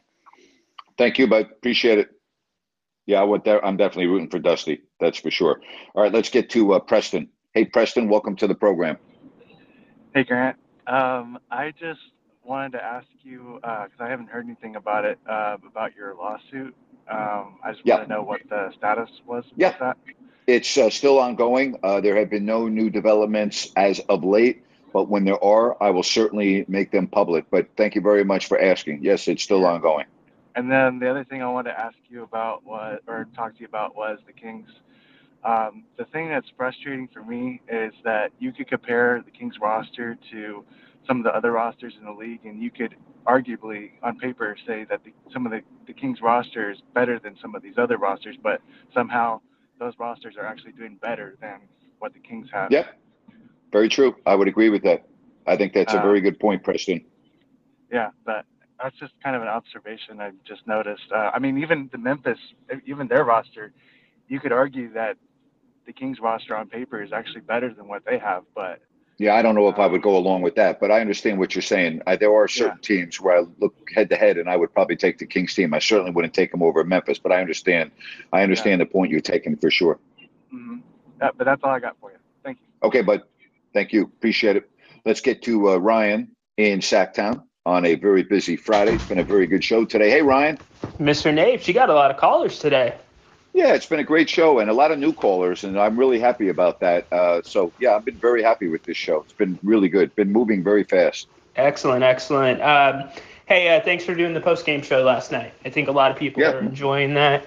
[0.97, 1.45] Thank you, bud.
[1.51, 2.18] Appreciate it.
[3.09, 4.83] Yeah, I would de- I'm definitely rooting for Dusty.
[4.99, 5.59] That's for sure.
[5.95, 7.27] All right, let's get to uh, Preston.
[7.55, 8.99] Hey, Preston, welcome to the program.
[10.13, 10.57] Hey, Grant.
[10.85, 12.01] Um, I just
[12.43, 16.75] wanted to ask you because I haven't heard anything about it uh, about your lawsuit.
[17.09, 17.95] Um, I just Yeah.
[17.95, 19.73] want to know what the status was Yeah.
[19.79, 19.97] that.
[20.45, 21.79] It's uh, still ongoing.
[21.81, 25.89] Uh, there have been no new developments as of late, but when there are, I
[25.89, 27.49] will certainly make them public.
[27.49, 28.99] But thank you very much for asking.
[29.01, 30.05] Yes, it's still ongoing.
[30.55, 33.61] And then the other thing I wanted to ask you about was, or talk to
[33.61, 34.69] you about, was the Kings.
[35.43, 40.17] Um, the thing that's frustrating for me is that you could compare the Kings roster
[40.31, 40.65] to
[41.07, 42.95] some of the other rosters in the league, and you could
[43.25, 47.37] arguably, on paper, say that the, some of the, the Kings roster is better than
[47.41, 48.61] some of these other rosters, but
[48.93, 49.39] somehow
[49.79, 51.61] those rosters are actually doing better than
[51.99, 52.71] what the Kings have.
[52.71, 52.99] Yep.
[53.71, 54.15] Very true.
[54.25, 55.07] I would agree with that.
[55.47, 57.05] I think that's a Uh, very good point, Preston.
[57.91, 58.45] Yeah, but
[58.81, 61.11] that's just kind of an observation I've just noticed.
[61.11, 62.39] Uh, I mean, even the Memphis,
[62.85, 63.73] even their roster,
[64.27, 65.17] you could argue that
[65.85, 68.43] the Kings roster on paper is actually better than what they have.
[68.55, 68.79] But
[69.17, 71.55] Yeah, I don't know if I would go along with that, but I understand what
[71.55, 72.01] you're saying.
[72.07, 74.95] I, there are certain teams where I look head to head, and I would probably
[74.95, 75.73] take the Kings team.
[75.73, 77.91] I certainly wouldn't take them over Memphis, but I understand.
[78.31, 79.99] I understand the point you're taking for sure.
[80.53, 80.81] mhm.
[81.19, 82.17] that, but that's all I got for you.
[82.43, 82.87] Thank you.
[82.87, 83.23] Okay, bud.
[83.73, 84.03] Thank you.
[84.03, 84.69] Appreciate it.
[85.05, 88.95] Let's get to uh, Ryan in Sacktown on a very busy Friday.
[88.95, 90.09] It's been a very good show today.
[90.09, 90.57] Hey, Ryan.
[90.99, 91.33] Mr.
[91.33, 92.95] Nave, you got a lot of callers today.
[93.53, 96.19] Yeah, it's been a great show and a lot of new callers, and I'm really
[96.19, 97.07] happy about that.
[97.11, 99.21] Uh, so, yeah, I've been very happy with this show.
[99.21, 100.13] It's been really good.
[100.15, 101.27] Been moving very fast.
[101.55, 102.61] Excellent, excellent.
[102.61, 103.09] Um,
[103.47, 105.53] hey, uh, thanks for doing the post game show last night.
[105.65, 106.51] I think a lot of people Yeah.
[106.53, 107.43] are enjoying that.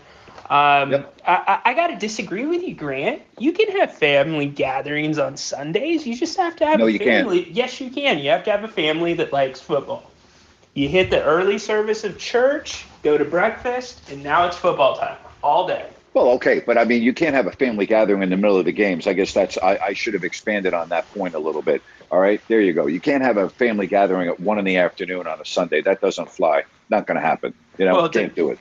[0.50, 3.22] Um, I, I, I got to disagree with you, Grant.
[3.38, 6.06] You can have family gatherings on Sundays.
[6.06, 7.26] You just have to have No, a you can't.
[7.26, 7.48] family.
[7.50, 8.18] Yes, you can.
[8.18, 10.11] You have to have a family that likes football.
[10.74, 15.18] You hit the early service of church, go to breakfast, and now it's football time
[15.42, 15.86] all day.
[16.14, 18.64] Well, okay, but I mean, you can't have a family gathering in the middle of
[18.64, 19.06] the games.
[19.06, 21.82] I guess that's I, I should have expanded on that point a little bit.
[22.10, 22.86] All right, there you go.
[22.86, 25.80] You can't have a family gathering at one in the afternoon on a Sunday.
[25.80, 26.64] That doesn't fly.
[26.90, 27.54] Not going to happen.
[27.78, 28.58] You know, Well, can't do it.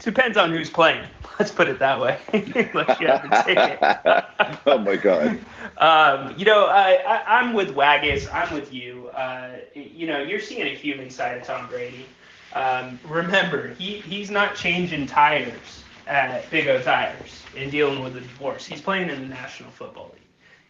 [0.00, 1.06] Depends on who's playing.
[1.38, 2.18] Let's put it that way.
[2.72, 3.80] Unless you have a ticket.
[4.66, 5.38] oh my God.
[5.78, 8.28] Um, you know, I, I, I'm with Waggis.
[8.32, 9.08] I'm with you.
[9.08, 12.16] Uh, you know, you're seeing a human side of Tom Brady.
[12.52, 18.20] Um, remember, he, he's not changing tires at Big O Tires and dealing with a
[18.20, 18.66] divorce.
[18.66, 20.22] He's playing in the National Football League.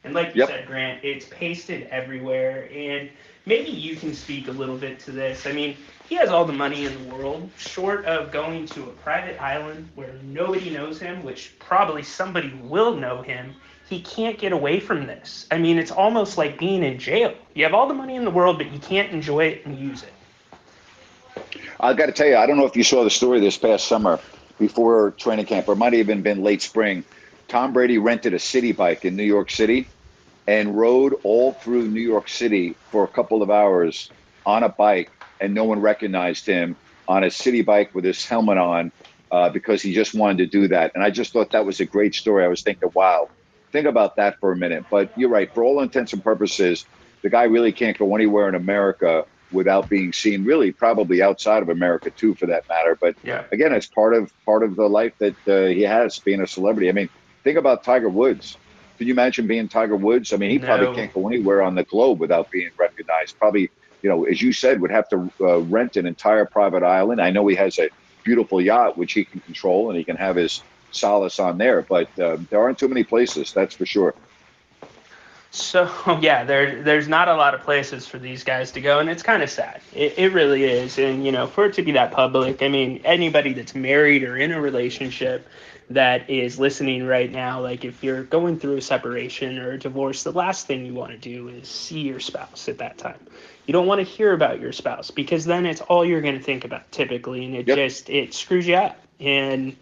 [0.05, 0.43] And like you Yep.
[0.43, 2.68] said, Grant, it's pasted everywhere.
[2.72, 3.11] And
[3.47, 5.47] maybe you can speak a little bit to this.
[5.47, 5.77] I mean,
[6.09, 9.88] he has all the money in the world, short of going to a private island
[9.94, 13.55] where nobody knows him, which probably somebody will know him.
[13.88, 15.46] He can't get away from this.
[15.50, 17.34] I mean, it's almost like being in jail.
[17.55, 20.02] You have all the money in the world, but you can't enjoy it and use
[20.02, 20.12] it.
[21.80, 23.86] I've got to tell you, I don't know if you saw the story this past
[23.86, 24.20] summer
[24.59, 27.05] before training camp, or might have even been late spring.
[27.48, 29.86] Tom Brady rented a city bike in New York City
[30.46, 34.11] and rode all through New York City for a couple of hours
[34.46, 35.11] on a bike,
[35.41, 36.76] and no one recognized him
[37.09, 38.93] on a city bike with his helmet on
[39.30, 40.93] uh, because he just wanted to do that.
[40.95, 42.45] And I just thought that was a great story.
[42.45, 43.28] I was thinking, wow,
[43.72, 44.85] think about that for a minute.
[44.91, 45.53] But you're right.
[45.53, 46.87] For all intents and purposes,
[47.22, 50.45] the guy really can't go anywhere in America without being seen.
[50.45, 52.97] Really, probably outside of America too, for that matter.
[53.01, 53.45] But yeah.
[53.53, 56.89] again, it's part of part of the life that uh, he has being a celebrity.
[56.89, 57.09] I mean,
[57.43, 58.57] think about Tiger Woods.
[58.99, 60.32] Can you imagine being Tiger Woods?
[60.32, 60.66] I mean, he No.
[60.66, 63.39] probably can't go anywhere on the globe without being recognized.
[63.39, 63.70] Probably,
[64.05, 67.22] you know, as you said, would have to uh, rent an entire private island.
[67.22, 67.88] I know he has a
[68.22, 71.86] beautiful yacht which he can control, and he can have his solace on there.
[71.88, 74.14] But um, there aren't too many places, that's for sure.
[75.50, 75.88] So
[76.20, 79.22] yeah, there there's not a lot of places for these guys to go, and it's
[79.22, 79.80] kind of sad.
[79.94, 83.00] It, it really is, and you know, for it to be that public, I mean,
[83.05, 85.48] anybody that's married or in a relationship
[85.90, 90.22] that is listening right now, like if you're going through a separation or a divorce,
[90.22, 93.18] the last thing you want to do is see your spouse at that time.
[93.67, 96.43] You don't want to hear about your spouse because then it's all you're going to
[96.43, 98.99] think about typically, and it just it screws you up.
[99.21, 99.77] And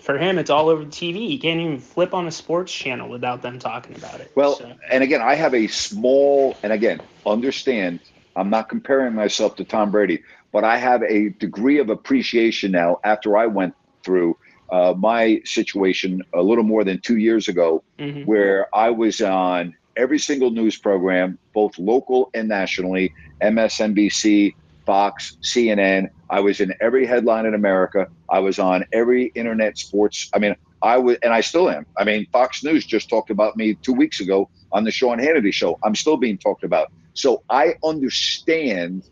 [0.00, 1.28] for him, it's all over the TV.
[1.28, 4.30] He can't even flip on a sports channel without them talking about it.
[4.34, 8.00] Well, So- and again, I have a small, and again, understand,
[8.36, 10.22] I'm not comparing myself to Tom Brady,
[10.52, 14.36] but I have a degree of appreciation now after I went through
[14.70, 18.26] uh, my situation a little more than two years ago, Mhm.
[18.26, 26.10] where I was on every single news program, both local and nationally, MSNBC, Fox, CNN.
[26.30, 28.08] I was in every headline in America.
[28.28, 30.30] I was on every internet sports.
[30.34, 31.86] I mean, I was, and I still am.
[31.96, 35.52] I mean, Fox News just talked about me two weeks ago on the Sean Hannity
[35.52, 35.78] show.
[35.82, 36.92] I'm still being talked about.
[37.14, 39.08] So I understand,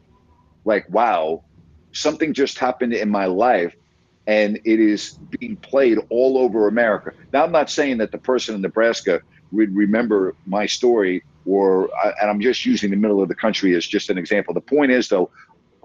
[0.65, 1.43] like, wow,
[1.93, 3.75] something just happened in my life
[4.27, 7.13] and it is being played all over America.
[7.33, 9.21] Now, I'm not saying that the person in Nebraska
[9.53, 11.91] would remember my story, or
[12.21, 14.55] and I'm just using the middle of the country as just an example.
[14.55, 15.31] The point is, though,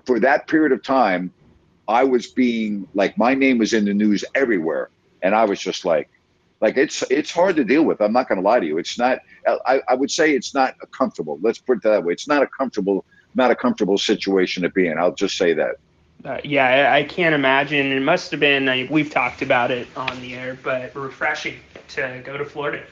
[0.05, 1.33] for that period of time,
[1.87, 4.89] I was being like my name was in the news everywhere,
[5.21, 6.09] and I was just like,
[6.61, 8.01] like it's it's hard to deal with.
[8.01, 8.77] I'm not going to lie to you.
[8.77, 9.19] It's not.
[9.65, 11.39] I, I would say it's not comfortable.
[11.41, 12.13] Let's put it that way.
[12.13, 14.97] It's not a comfortable, not a comfortable situation to be in.
[14.97, 15.75] I'll just say that.
[16.23, 17.91] Uh, yeah, I, I can't imagine.
[17.91, 18.67] It must have been.
[18.67, 22.83] I, we've talked about it on the air, but refreshing to go to Florida,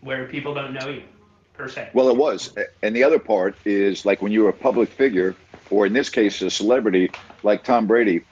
[0.00, 1.02] where people don't know you,
[1.54, 1.90] per se.
[1.94, 2.54] Well, it was.
[2.82, 5.34] And the other part is like when you're a public figure,
[5.70, 7.10] or in this case, a celebrity
[7.42, 8.24] like Tom Brady,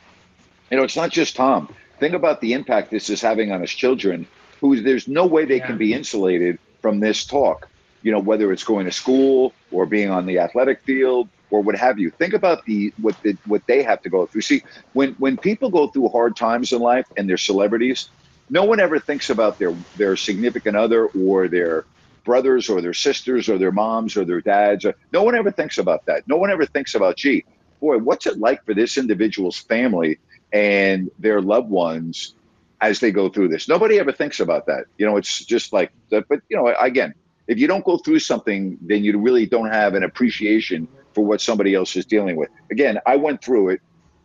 [0.70, 1.74] you know, it's not just Tom.
[1.98, 4.26] Think about the impact this is having on his children,
[4.60, 7.68] who there's no way they can be insulated from this talk,
[8.02, 11.76] you know, whether it's going to school or being on the athletic field or what
[11.76, 12.10] have you.
[12.10, 14.42] Think about the what the, what they have to go through.
[14.42, 14.62] See,
[14.92, 18.08] when when people go through hard times in life and they're celebrities,
[18.48, 21.84] no one ever thinks about their their significant other or their
[22.24, 24.86] brothers or their sisters or their moms or their dads.
[25.12, 26.26] No one ever thinks about that.
[26.26, 27.44] No one ever thinks about, gee,
[27.80, 30.18] boy, what's it like for this individual's family
[30.52, 32.34] and their loved ones
[32.80, 33.68] as they go through this?
[33.68, 34.84] Nobody ever thinks about that.
[34.98, 37.14] You know, it's just like, but you know, again,
[37.46, 41.40] if you don't go through something, then you really don't have an appreciation for what
[41.40, 42.48] somebody else is dealing with.
[42.70, 43.80] Again, I went through it,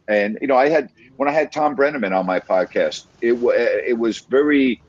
[0.08, 3.54] and you know, I had when I had Tom Brenneman on my podcast, it wa-
[3.56, 4.82] it was very.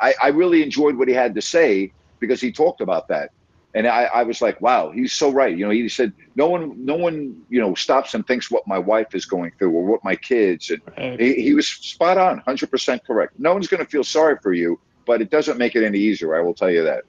[0.00, 3.30] I, I really enjoyed what he had to say because he talked about that,
[3.74, 5.56] and I, I was like, wow, he's so right.
[5.56, 8.78] You know, he said no one, no one, you know, stops and thinks what my
[8.78, 12.70] wife is going through or what my kids, and he, he was spot on, hundred
[12.70, 13.38] percent correct.
[13.38, 16.36] No one's going to feel sorry for you, but it doesn't make it any easier.
[16.36, 17.04] I will tell you that.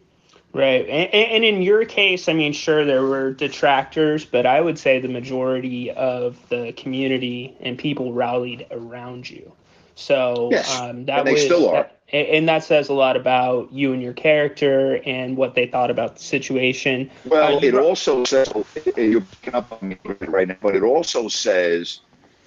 [0.54, 0.88] Right.
[0.88, 5.02] And, and in your case, I mean, sure, there were detractors, but I would say
[5.02, 9.52] the majority of the community and people rallied around you.
[9.96, 11.74] So Yes, um, that was, still are.
[11.74, 15.66] that- and and that says a lot about you and your character and what they
[15.66, 17.10] thought about the situation.
[17.24, 18.48] Well, Uh, it brought- also says
[18.96, 22.02] you're picking up on me right now, but it also says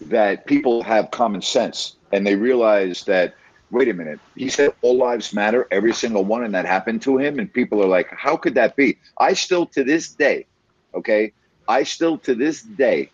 [0.07, 3.35] that people have common sense and they realize that.
[3.71, 4.19] Wait a minute.
[4.35, 7.39] He said all lives matter, every single one, and that happened to him.
[7.39, 8.97] And people are like, how could that be?
[9.19, 10.47] I still, to this day,
[10.95, 11.35] okay,
[11.69, 13.11] I still, to this day,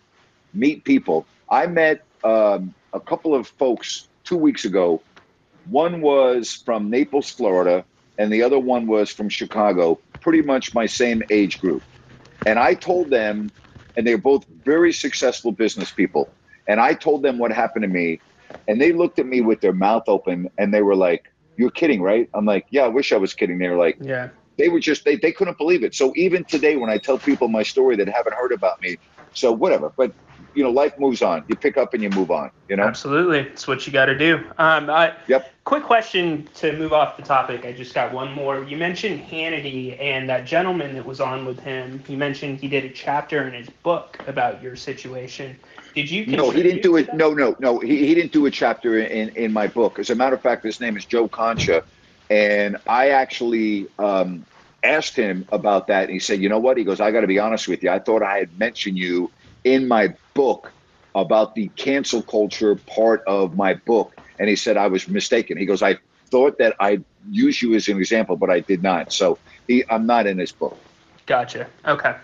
[0.53, 1.27] meet people.
[1.49, 5.03] I met um, a couple of folks two weeks ago.
[5.65, 7.85] One was from Naples, Florida,
[8.17, 11.83] and the other one was from Chicago, pretty much my same age group.
[12.45, 13.51] And I told them,
[13.95, 16.33] and they're both very successful business people.
[16.67, 18.21] And I told them what happened to me,
[18.67, 21.23] and they looked at me with their mouth open, and they were like,
[21.57, 24.29] "You're kidding, right?" I'm like, "Yeah, I wish I was kidding." They're like, Yeah.
[24.57, 27.47] they were just they, they couldn't believe it so even today when i tell people
[27.49, 28.97] my story that haven't heard about me
[29.33, 30.11] so whatever but
[30.55, 33.39] you know life moves on you pick up and you move on you know Absolutely,
[33.39, 34.37] it's what you got to do.
[34.57, 35.51] Um, I, Yep.
[35.65, 37.65] Quick question to move off the topic.
[37.65, 38.63] I just got one more.
[38.63, 42.03] You mentioned Hannity and that gentleman that was on with him.
[42.07, 45.57] You mentioned he did a chapter in his book about your situation.
[45.95, 46.27] Did you?
[46.27, 47.17] no he didn't do it that?
[47.17, 50.15] no no no he, he didn't do a chapter in in my book as a
[50.15, 51.83] matter of fact his name is joe concha
[52.29, 54.45] and i actually um
[54.83, 57.27] asked him about that and he said you know what he goes i got to
[57.27, 59.31] be honest with you i thought i had mentioned you
[59.65, 60.71] in my book
[61.13, 65.65] about the cancel culture part of my book and he said i was mistaken he
[65.65, 65.97] goes i
[66.27, 69.37] thought that i'd use you as an example but i did not so
[69.67, 70.77] he, i'm not in his book
[71.25, 71.67] Gotcha.
[71.85, 72.15] Okay.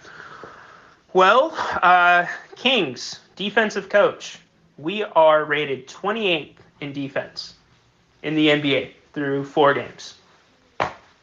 [1.14, 4.38] Well, uh, Kings defensive coach.
[4.78, 7.56] We are rated 28th in defense
[8.24, 10.16] in the NBA through four games.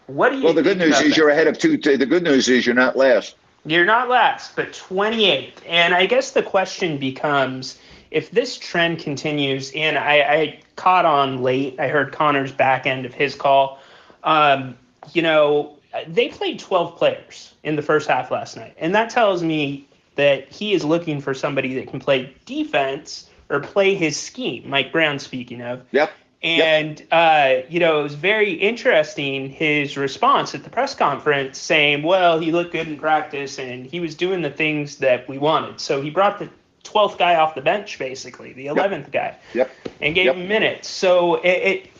[0.07, 0.45] What do you?
[0.45, 1.17] well the good news is that?
[1.17, 4.73] you're ahead of two the good news is you're not last You're not last, but
[4.73, 5.53] 28th.
[5.67, 7.79] And I guess the question becomes
[8.11, 13.05] if this trend continues, and I, I caught on late, I heard Connor's back end
[13.05, 13.79] of his call.
[14.25, 14.77] Um,
[15.13, 18.75] you know, they played 12 players in the first half last night.
[18.79, 23.61] And that tells me that he is looking for somebody that can play defense or
[23.61, 25.85] play his scheme, Mike Brown speaking of.
[25.93, 26.11] Yep.
[26.43, 32.05] And uh, you know, it was very interesting his response at the press conference saying,
[32.05, 35.81] "Well, he looked good in practice and he was doing the things that we wanted."
[35.81, 36.49] So he brought the
[36.85, 39.71] 12th guy off the bench, basically the 11th guy, Yep.
[40.01, 40.37] and gave Yep.
[40.37, 40.89] him minutes.
[40.89, 41.91] So it, it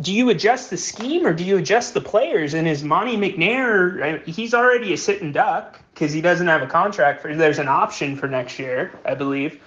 [0.00, 2.54] do you adjust the scheme or do you adjust the players?
[2.54, 4.24] And is Monte McNair?
[4.26, 7.34] He's already a sitting duck because he doesn't have a contract for.
[7.34, 9.60] There's an option for next year, I believe.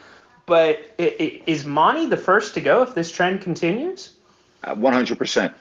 [0.45, 4.13] But i- i- is Monte the first to go if this trend continues?
[4.63, 5.53] Uh, 100%.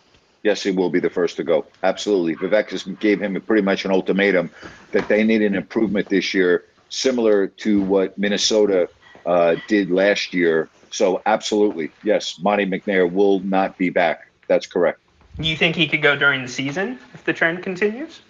[0.42, 1.66] Yes, he will be the first to go.
[1.82, 2.34] Absolutely.
[2.34, 4.50] Vivek just gave him pretty much an ultimatum
[4.92, 8.88] that they need an improvement this year, similar to what Minnesota
[9.26, 10.70] uh, did last year.
[10.90, 11.94] So, absolutely.
[12.02, 14.20] Yes, Monte McNair will not be back.
[14.48, 14.98] That's correct.
[15.38, 18.20] You think he could go during the season if the trend continues?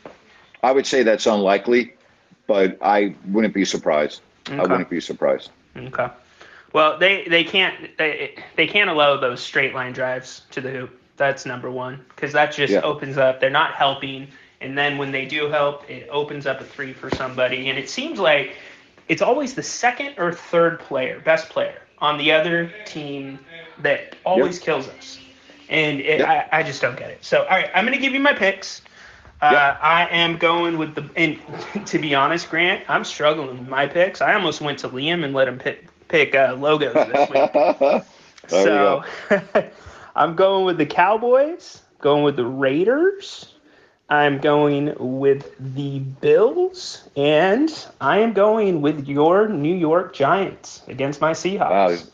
[0.62, 1.94] I would say that's unlikely,
[2.46, 4.20] but I wouldn't be surprised.
[4.48, 4.59] Okay.
[4.59, 5.51] I wouldn't be surprised.
[5.76, 6.09] Okay.
[6.73, 11.01] Well, they they can't they, they can't allow those straight line drives to the hoop.
[11.16, 12.81] That's number one because that just Yeah.
[12.81, 13.41] opens up.
[13.41, 14.29] They're not helping,
[14.61, 17.68] and then when they do help, it opens up a three for somebody.
[17.68, 18.57] And it seems like
[19.09, 23.39] it's always the second or third player, best player on the other team
[23.79, 25.18] that always kills us.
[25.68, 27.25] And it, I, I just don't get it.
[27.25, 28.83] So, all right, I'm going to give you my picks.
[29.43, 31.39] Uh, I am going with the, and
[31.87, 34.21] to be honest, Grant, I'm struggling with my picks.
[34.21, 38.02] I almost went to Liam and let him pick pick uh, logos this week.
[38.48, 39.64] There you so
[40.16, 43.54] I'm going with the Cowboys, going with the Raiders.
[44.08, 51.20] I'm going with the Bills, and I am going with your New York Giants against
[51.20, 52.11] my Seahawks.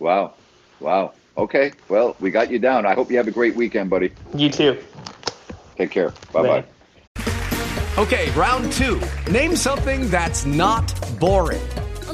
[0.00, 0.34] Wow.
[0.80, 1.12] Wow.
[1.38, 1.72] Okay.
[1.88, 2.84] Well, we got you down.
[2.84, 4.12] I hope you have a great weekend, buddy.
[4.34, 4.76] You too.
[5.76, 6.12] Take care.
[6.32, 6.64] Bye bye.
[7.96, 9.00] Okay, round two.
[9.30, 11.62] Name something that's not boring.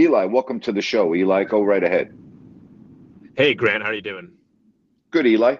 [0.00, 1.14] Eli, welcome to the show.
[1.14, 2.16] Eli, go right ahead.
[3.36, 4.32] Hey, Grant, how are you doing?
[5.10, 5.56] Good, Eli.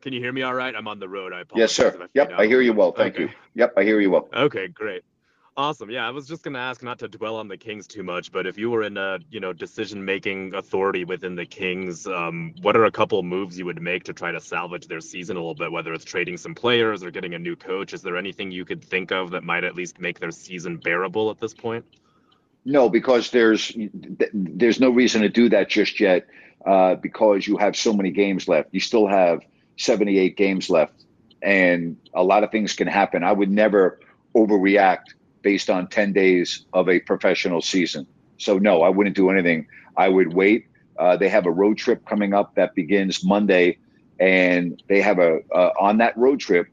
[0.00, 0.74] Can you hear me all right?
[0.74, 1.32] I'm on the road.
[1.32, 1.78] I apologize.
[1.78, 1.98] Yes, sir.
[2.02, 2.90] I Yep, I hear you well.
[2.90, 3.24] Thank Okay.
[3.24, 3.30] you.
[3.54, 4.28] Yep, I hear you well.
[4.34, 5.02] Okay, great.
[5.56, 5.88] Awesome.
[5.88, 8.44] Yeah, I was just gonna ask not to dwell on the Kings too much, but
[8.44, 12.86] if you were in a you know decision-making authority within the Kings, um, what are
[12.86, 15.70] a couple moves you would make to try to salvage their season a little bit?
[15.70, 18.82] Whether it's trading some players or getting a new coach, is there anything you could
[18.82, 21.84] think of that might at least make their season bearable at this point?
[22.64, 23.72] No, because there's
[24.32, 26.26] there's no reason to do that just yet,
[26.66, 28.70] uh, because you have so many games left.
[28.72, 29.40] You still have
[29.76, 31.04] 78 games left,
[31.42, 33.22] and a lot of things can happen.
[33.22, 34.00] I would never
[34.34, 35.12] overreact
[35.42, 38.06] based on 10 days of a professional season.
[38.38, 39.66] So, no, I wouldn't do anything.
[39.96, 40.66] I would wait.
[40.98, 43.76] Uh, they have a road trip coming up that begins Monday,
[44.18, 46.68] and they have a uh, on that road trip.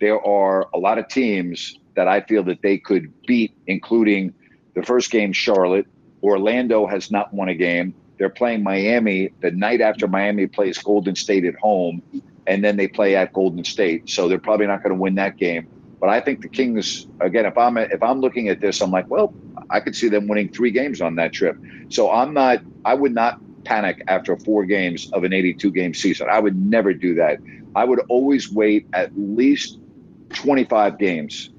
[0.00, 4.34] There are a lot of teams that I feel that they could beat, including
[4.76, 5.86] the first game, Charlotte.
[6.22, 7.94] Orlando has not won a game.
[8.18, 12.02] They're playing Miami the night after Miami plays Golden State at home,
[12.46, 14.08] and then they play at Golden State.
[14.08, 15.68] So they're probably not going to win that game.
[16.00, 17.46] But I think the Kings again.
[17.46, 19.34] If I'm if I'm looking at this, I'm like, well,
[19.70, 21.56] I could see them winning three games on that trip.
[21.88, 22.60] So I'm not.
[22.84, 26.28] I would not panic after four games of an 82 game season.
[26.30, 27.38] I would never do that.
[27.74, 29.78] I would always wait at least
[30.30, 31.50] 25 games,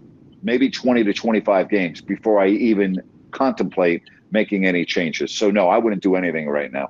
[0.48, 2.96] maybe 20 to 25 games before I even
[3.32, 5.36] contemplate making any changes.
[5.36, 6.88] So no, I wouldn't do anything right now.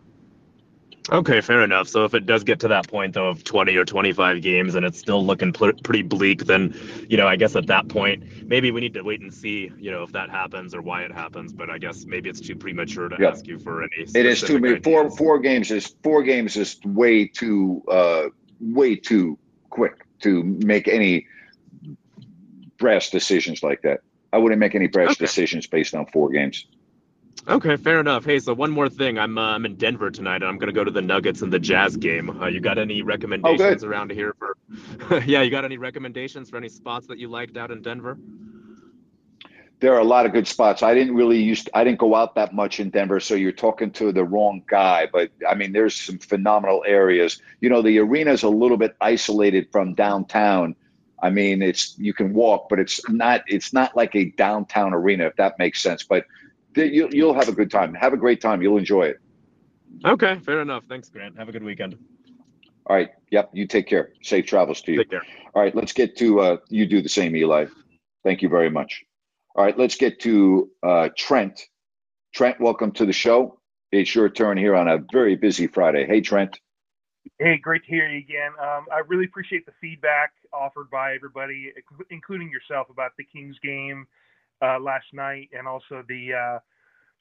[1.09, 1.87] Okay, fair enough.
[1.87, 4.85] So if it does get to that point though of 20 or 25 games and
[4.85, 6.75] it's still looking pl- pretty bleak, then
[7.09, 9.89] you know I guess at that point maybe we need to wait and see you
[9.89, 11.53] know if that happens or why it happens.
[11.53, 13.29] But I guess maybe it's too premature to Yeah.
[13.29, 14.03] ask you for any.
[14.13, 14.81] It is too many.
[14.81, 18.23] Four four games is four games is way too uh,
[18.59, 19.39] way too
[19.69, 21.25] quick to make any
[22.78, 24.01] brass decisions like that.
[24.32, 26.65] I wouldn't make any brash decisions based on four games.
[27.47, 28.25] Okay, fair enough.
[28.25, 29.17] Hey, so one more thing.
[29.17, 31.59] I'm uh, I'm in Denver tonight, and I'm gonna go to the Nuggets and the
[31.59, 32.30] Jazz game.
[32.41, 34.57] Uh, you got any recommendations around here for?
[35.25, 38.17] yeah, you got any recommendations for any spots that you liked out in Denver?
[39.80, 40.82] There are a lot of good spots.
[40.82, 41.65] I didn't really use.
[41.73, 45.07] I didn't go out that much in Denver, so you're talking to the wrong guy.
[45.11, 47.41] But I mean, there's some phenomenal areas.
[47.61, 50.75] You know, the arena's a little bit isolated from downtown.
[51.22, 53.41] I mean, it's you can walk, but it's not.
[53.47, 56.03] It's not like a downtown arena, if that makes sense.
[56.03, 56.26] But
[56.76, 57.93] th- you'll you'll have a good time.
[57.95, 58.61] Have a great time.
[58.61, 59.18] You'll enjoy it.
[60.05, 60.84] Okay, fair enough.
[60.88, 61.38] Thanks, Grant.
[61.38, 61.97] Have a good weekend.
[62.86, 63.09] All right.
[63.32, 63.49] Yep.
[63.53, 64.13] You take care.
[64.22, 64.99] Safe travels to you.
[64.99, 65.24] Take care.
[65.53, 65.76] All right.
[65.76, 66.86] Let's get to uh, you.
[66.86, 67.65] Do the same, Eli.
[68.24, 69.03] Thank you very much.
[69.55, 69.78] All right.
[69.78, 71.59] Let's get to uh, Trent.
[72.34, 73.59] Trent, welcome to the show.
[73.91, 76.05] It's your turn here on a very busy Friday.
[76.05, 76.59] Hey, Trent.
[77.39, 78.51] Hey, great to hear you again.
[78.61, 81.73] Um, I really appreciate the feedback offered by everybody,
[82.09, 84.07] including yourself, about the Kings game
[84.61, 86.59] uh, last night and also the uh,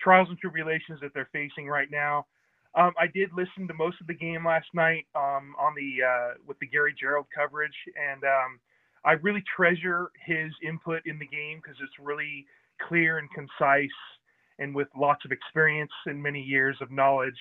[0.01, 2.27] trials and tribulations that they're facing right now.
[2.75, 6.35] Um, I did listen to most of the game last night um, on the uh,
[6.47, 8.61] with the Gary Gerould coverage, and um,
[9.05, 12.45] I really treasure his input in the game because it's really
[12.87, 13.89] clear and concise,
[14.59, 17.39] and with lots of experience and many years of knowledge.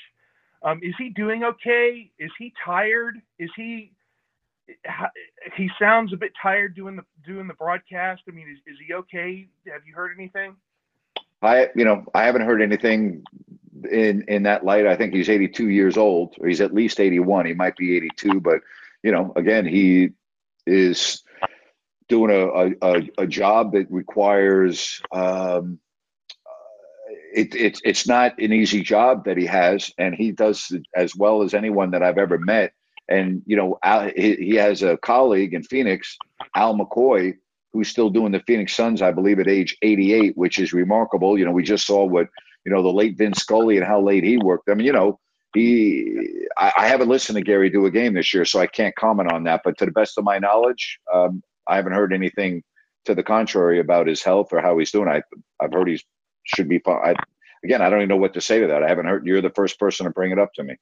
[0.63, 2.09] Um, is he doing okay?
[2.17, 3.17] Is he tired?
[3.37, 3.91] Is he?
[5.55, 8.23] He sounds a bit tired doing the doing the broadcast.
[8.27, 9.47] I mean, is, is he okay?
[9.71, 10.55] Have you heard anything?
[11.41, 13.23] I, you know, I haven't heard anything
[13.89, 14.87] in in that light.
[14.87, 17.45] I think he's 82 years old, or he's at least 81.
[17.45, 18.61] He might be 82, but
[19.03, 20.09] you know, again, he
[20.65, 21.23] is
[22.07, 25.01] doing a a, a, job that requires.
[25.11, 25.79] Um,
[27.33, 31.43] it, it, it's not an easy job that he has, and he does as well
[31.43, 32.71] as anyone that I've ever met.
[33.07, 36.17] And you know, Al, he, he has a colleague in Phoenix,
[36.55, 37.35] Al McCoy,
[37.73, 41.37] who's still doing the Phoenix Suns, I believe, at age 88, which is remarkable.
[41.37, 42.27] You know, we just saw what
[42.65, 44.69] you know the late Vin Scully and how late he worked.
[44.69, 45.19] I mean, you know,
[45.53, 46.47] he.
[46.57, 49.31] I, I haven't listened to Gary do a game this year, so I can't comment
[49.31, 49.61] on that.
[49.63, 52.63] But to the best of my knowledge, um, I haven't heard anything
[53.05, 55.07] to the contrary about his health or how he's doing.
[55.07, 55.21] I,
[55.59, 56.01] I've heard he
[56.43, 56.79] should be.
[56.79, 57.15] fine.
[57.63, 58.83] Again, I don't even know what to say to that.
[58.83, 59.25] I haven't heard.
[59.25, 60.75] You're the first person to bring it up to me.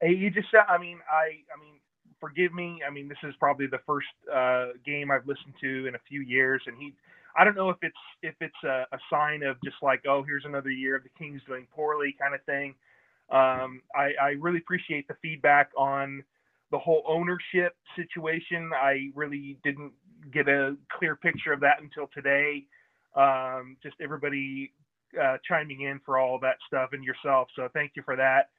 [0.00, 0.62] Hey, you just said.
[0.68, 1.42] I mean, I.
[1.54, 1.74] I mean,
[2.20, 2.82] forgive me.
[2.86, 6.20] I mean, this is probably the first uh, game I've listened to in a few
[6.22, 6.94] years, and he.
[7.36, 10.44] I don't know if it's if it's a, a sign of just like, oh, here's
[10.46, 12.74] another year of the Kings doing poorly kind of thing.
[13.30, 16.24] Um, I, I really appreciate the feedback on
[16.72, 18.70] the whole ownership situation.
[18.74, 19.92] I really didn't
[20.32, 22.66] get a clear picture of that until today.
[23.16, 24.72] Um, just everybody
[25.20, 27.48] uh, chiming in for all that stuff and yourself.
[27.56, 28.50] So thank you for that.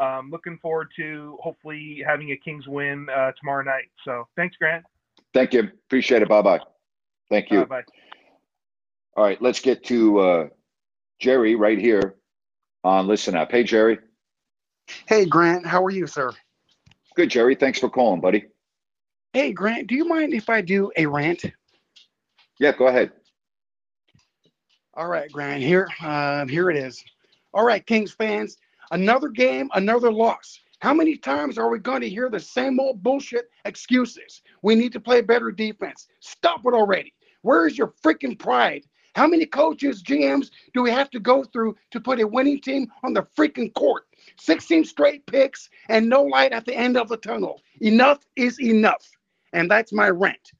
[0.00, 3.90] Um, looking forward to hopefully having a Kings win uh, tomorrow night.
[4.04, 4.84] So thanks, Grant.
[5.34, 5.60] Thank you.
[5.60, 6.28] Appreciate it.
[6.28, 6.60] Bye bye.
[7.28, 7.60] Thank you.
[7.66, 7.82] Bye.
[7.82, 7.84] Bye.
[9.16, 10.48] All right, let's get to uh,
[11.18, 12.14] Jerry right here
[12.82, 13.50] on Listen Up.
[13.50, 13.98] Hey, Jerry.
[15.06, 16.32] Hey, Grant, how are you, sir?
[17.14, 17.54] Good, Jerry.
[17.54, 18.46] Thanks for calling, buddy.
[19.32, 21.44] Hey, Grant, do you mind if I do a rant?
[22.58, 23.12] Yeah, go ahead.
[24.94, 25.62] All right, Grant.
[25.62, 27.04] Here, uh, here it is.
[27.52, 28.56] All right, Kings fans.
[28.90, 30.60] Another game, another loss.
[30.80, 34.42] How many times are we going to hear the same old bullshit excuses?
[34.62, 36.08] We need to play better defense.
[36.20, 37.12] Stop it already.
[37.42, 38.84] Where is your freaking pride?
[39.14, 42.90] How many coaches, GMs do we have to go through to put a winning team
[43.02, 44.04] on the freaking court?
[44.38, 47.60] 16 straight picks and no light at the end of the tunnel.
[47.80, 49.06] Enough is enough.
[49.52, 50.52] And that's my rant.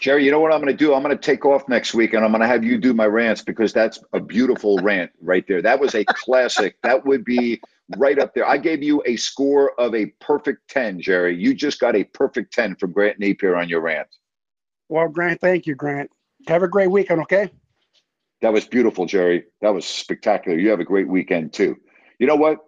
[0.00, 0.94] Jerry, you know what I'm going to do?
[0.94, 3.04] I'm going to take off next week and I'm going to have you do my
[3.04, 5.60] rants because that's a beautiful rant right there.
[5.60, 6.76] That was a classic.
[6.82, 7.60] that would be
[7.98, 8.48] right up there.
[8.48, 11.36] I gave you a score of a perfect 10, Jerry.
[11.36, 14.08] You just got a perfect 10 from Grant Napear on your rant.
[14.88, 16.10] Well, Grant, thank you, Grant.
[16.48, 17.50] Have a great weekend, okay?
[18.40, 19.44] That was beautiful, Jerry.
[19.60, 20.58] That was spectacular.
[20.58, 21.76] You have a great weekend too.
[22.18, 22.58] You know what?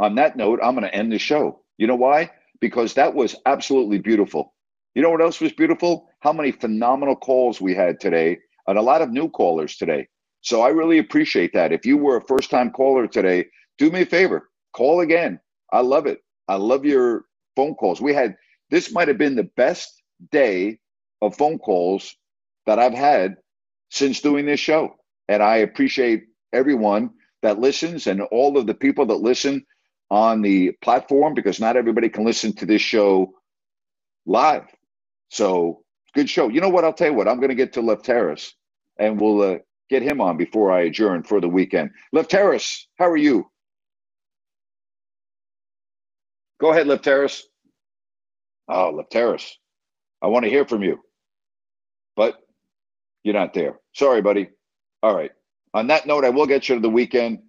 [0.00, 1.60] On that note, I'm going to end the show.
[1.76, 2.30] You know why?
[2.58, 4.53] Because that was absolutely beautiful.
[4.94, 6.08] You know what else was beautiful?
[6.20, 10.06] How many phenomenal calls we had today and a lot of new callers today.
[10.40, 11.72] So I really appreciate that.
[11.72, 13.46] If you were a first time caller today,
[13.78, 15.40] do me a favor, call again.
[15.72, 16.18] I love it.
[16.48, 17.24] I love your
[17.56, 18.00] phone calls.
[18.00, 18.36] We had
[18.70, 20.78] this might have been the best day
[21.22, 22.14] of phone calls
[22.66, 23.36] that I've had
[23.90, 24.96] since doing this show.
[25.28, 27.10] And I appreciate everyone
[27.42, 29.64] that listens and all of the people that listen
[30.10, 33.32] on the platform because not everybody can listen to this show
[34.26, 34.64] live.
[35.30, 35.82] So
[36.14, 36.48] good show.
[36.48, 36.84] You know what?
[36.84, 37.28] I'll tell you what.
[37.28, 38.52] I'm going to get to Lefteris
[38.98, 39.58] and we'll uh,
[39.90, 41.90] get him on before I adjourn for the weekend.
[42.14, 43.50] Lefteris, how are you?
[46.60, 47.42] Go ahead, Lefteris.
[48.68, 49.50] Oh, Lefteris,
[50.22, 51.00] I want to hear from you,
[52.16, 52.36] but
[53.22, 53.78] you're not there.
[53.94, 54.48] Sorry, buddy.
[55.02, 55.32] All right.
[55.74, 57.40] On that note, I will get you to the weekend.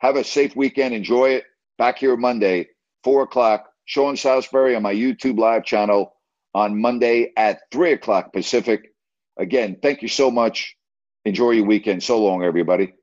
[0.00, 0.94] Have a safe weekend.
[0.94, 1.44] Enjoy it.
[1.78, 2.68] Back here Monday,
[3.04, 3.70] four o'clock.
[3.86, 6.14] Sean Salisbury on my YouTube live channel
[6.58, 8.92] on Monday at three o'clock Pacific.
[9.38, 10.76] Again, thank you so much.
[11.24, 12.02] Enjoy your weekend.
[12.02, 12.94] So long, everybody.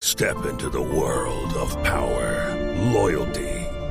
[0.00, 2.54] Step into the world of power,
[2.92, 3.61] loyalty,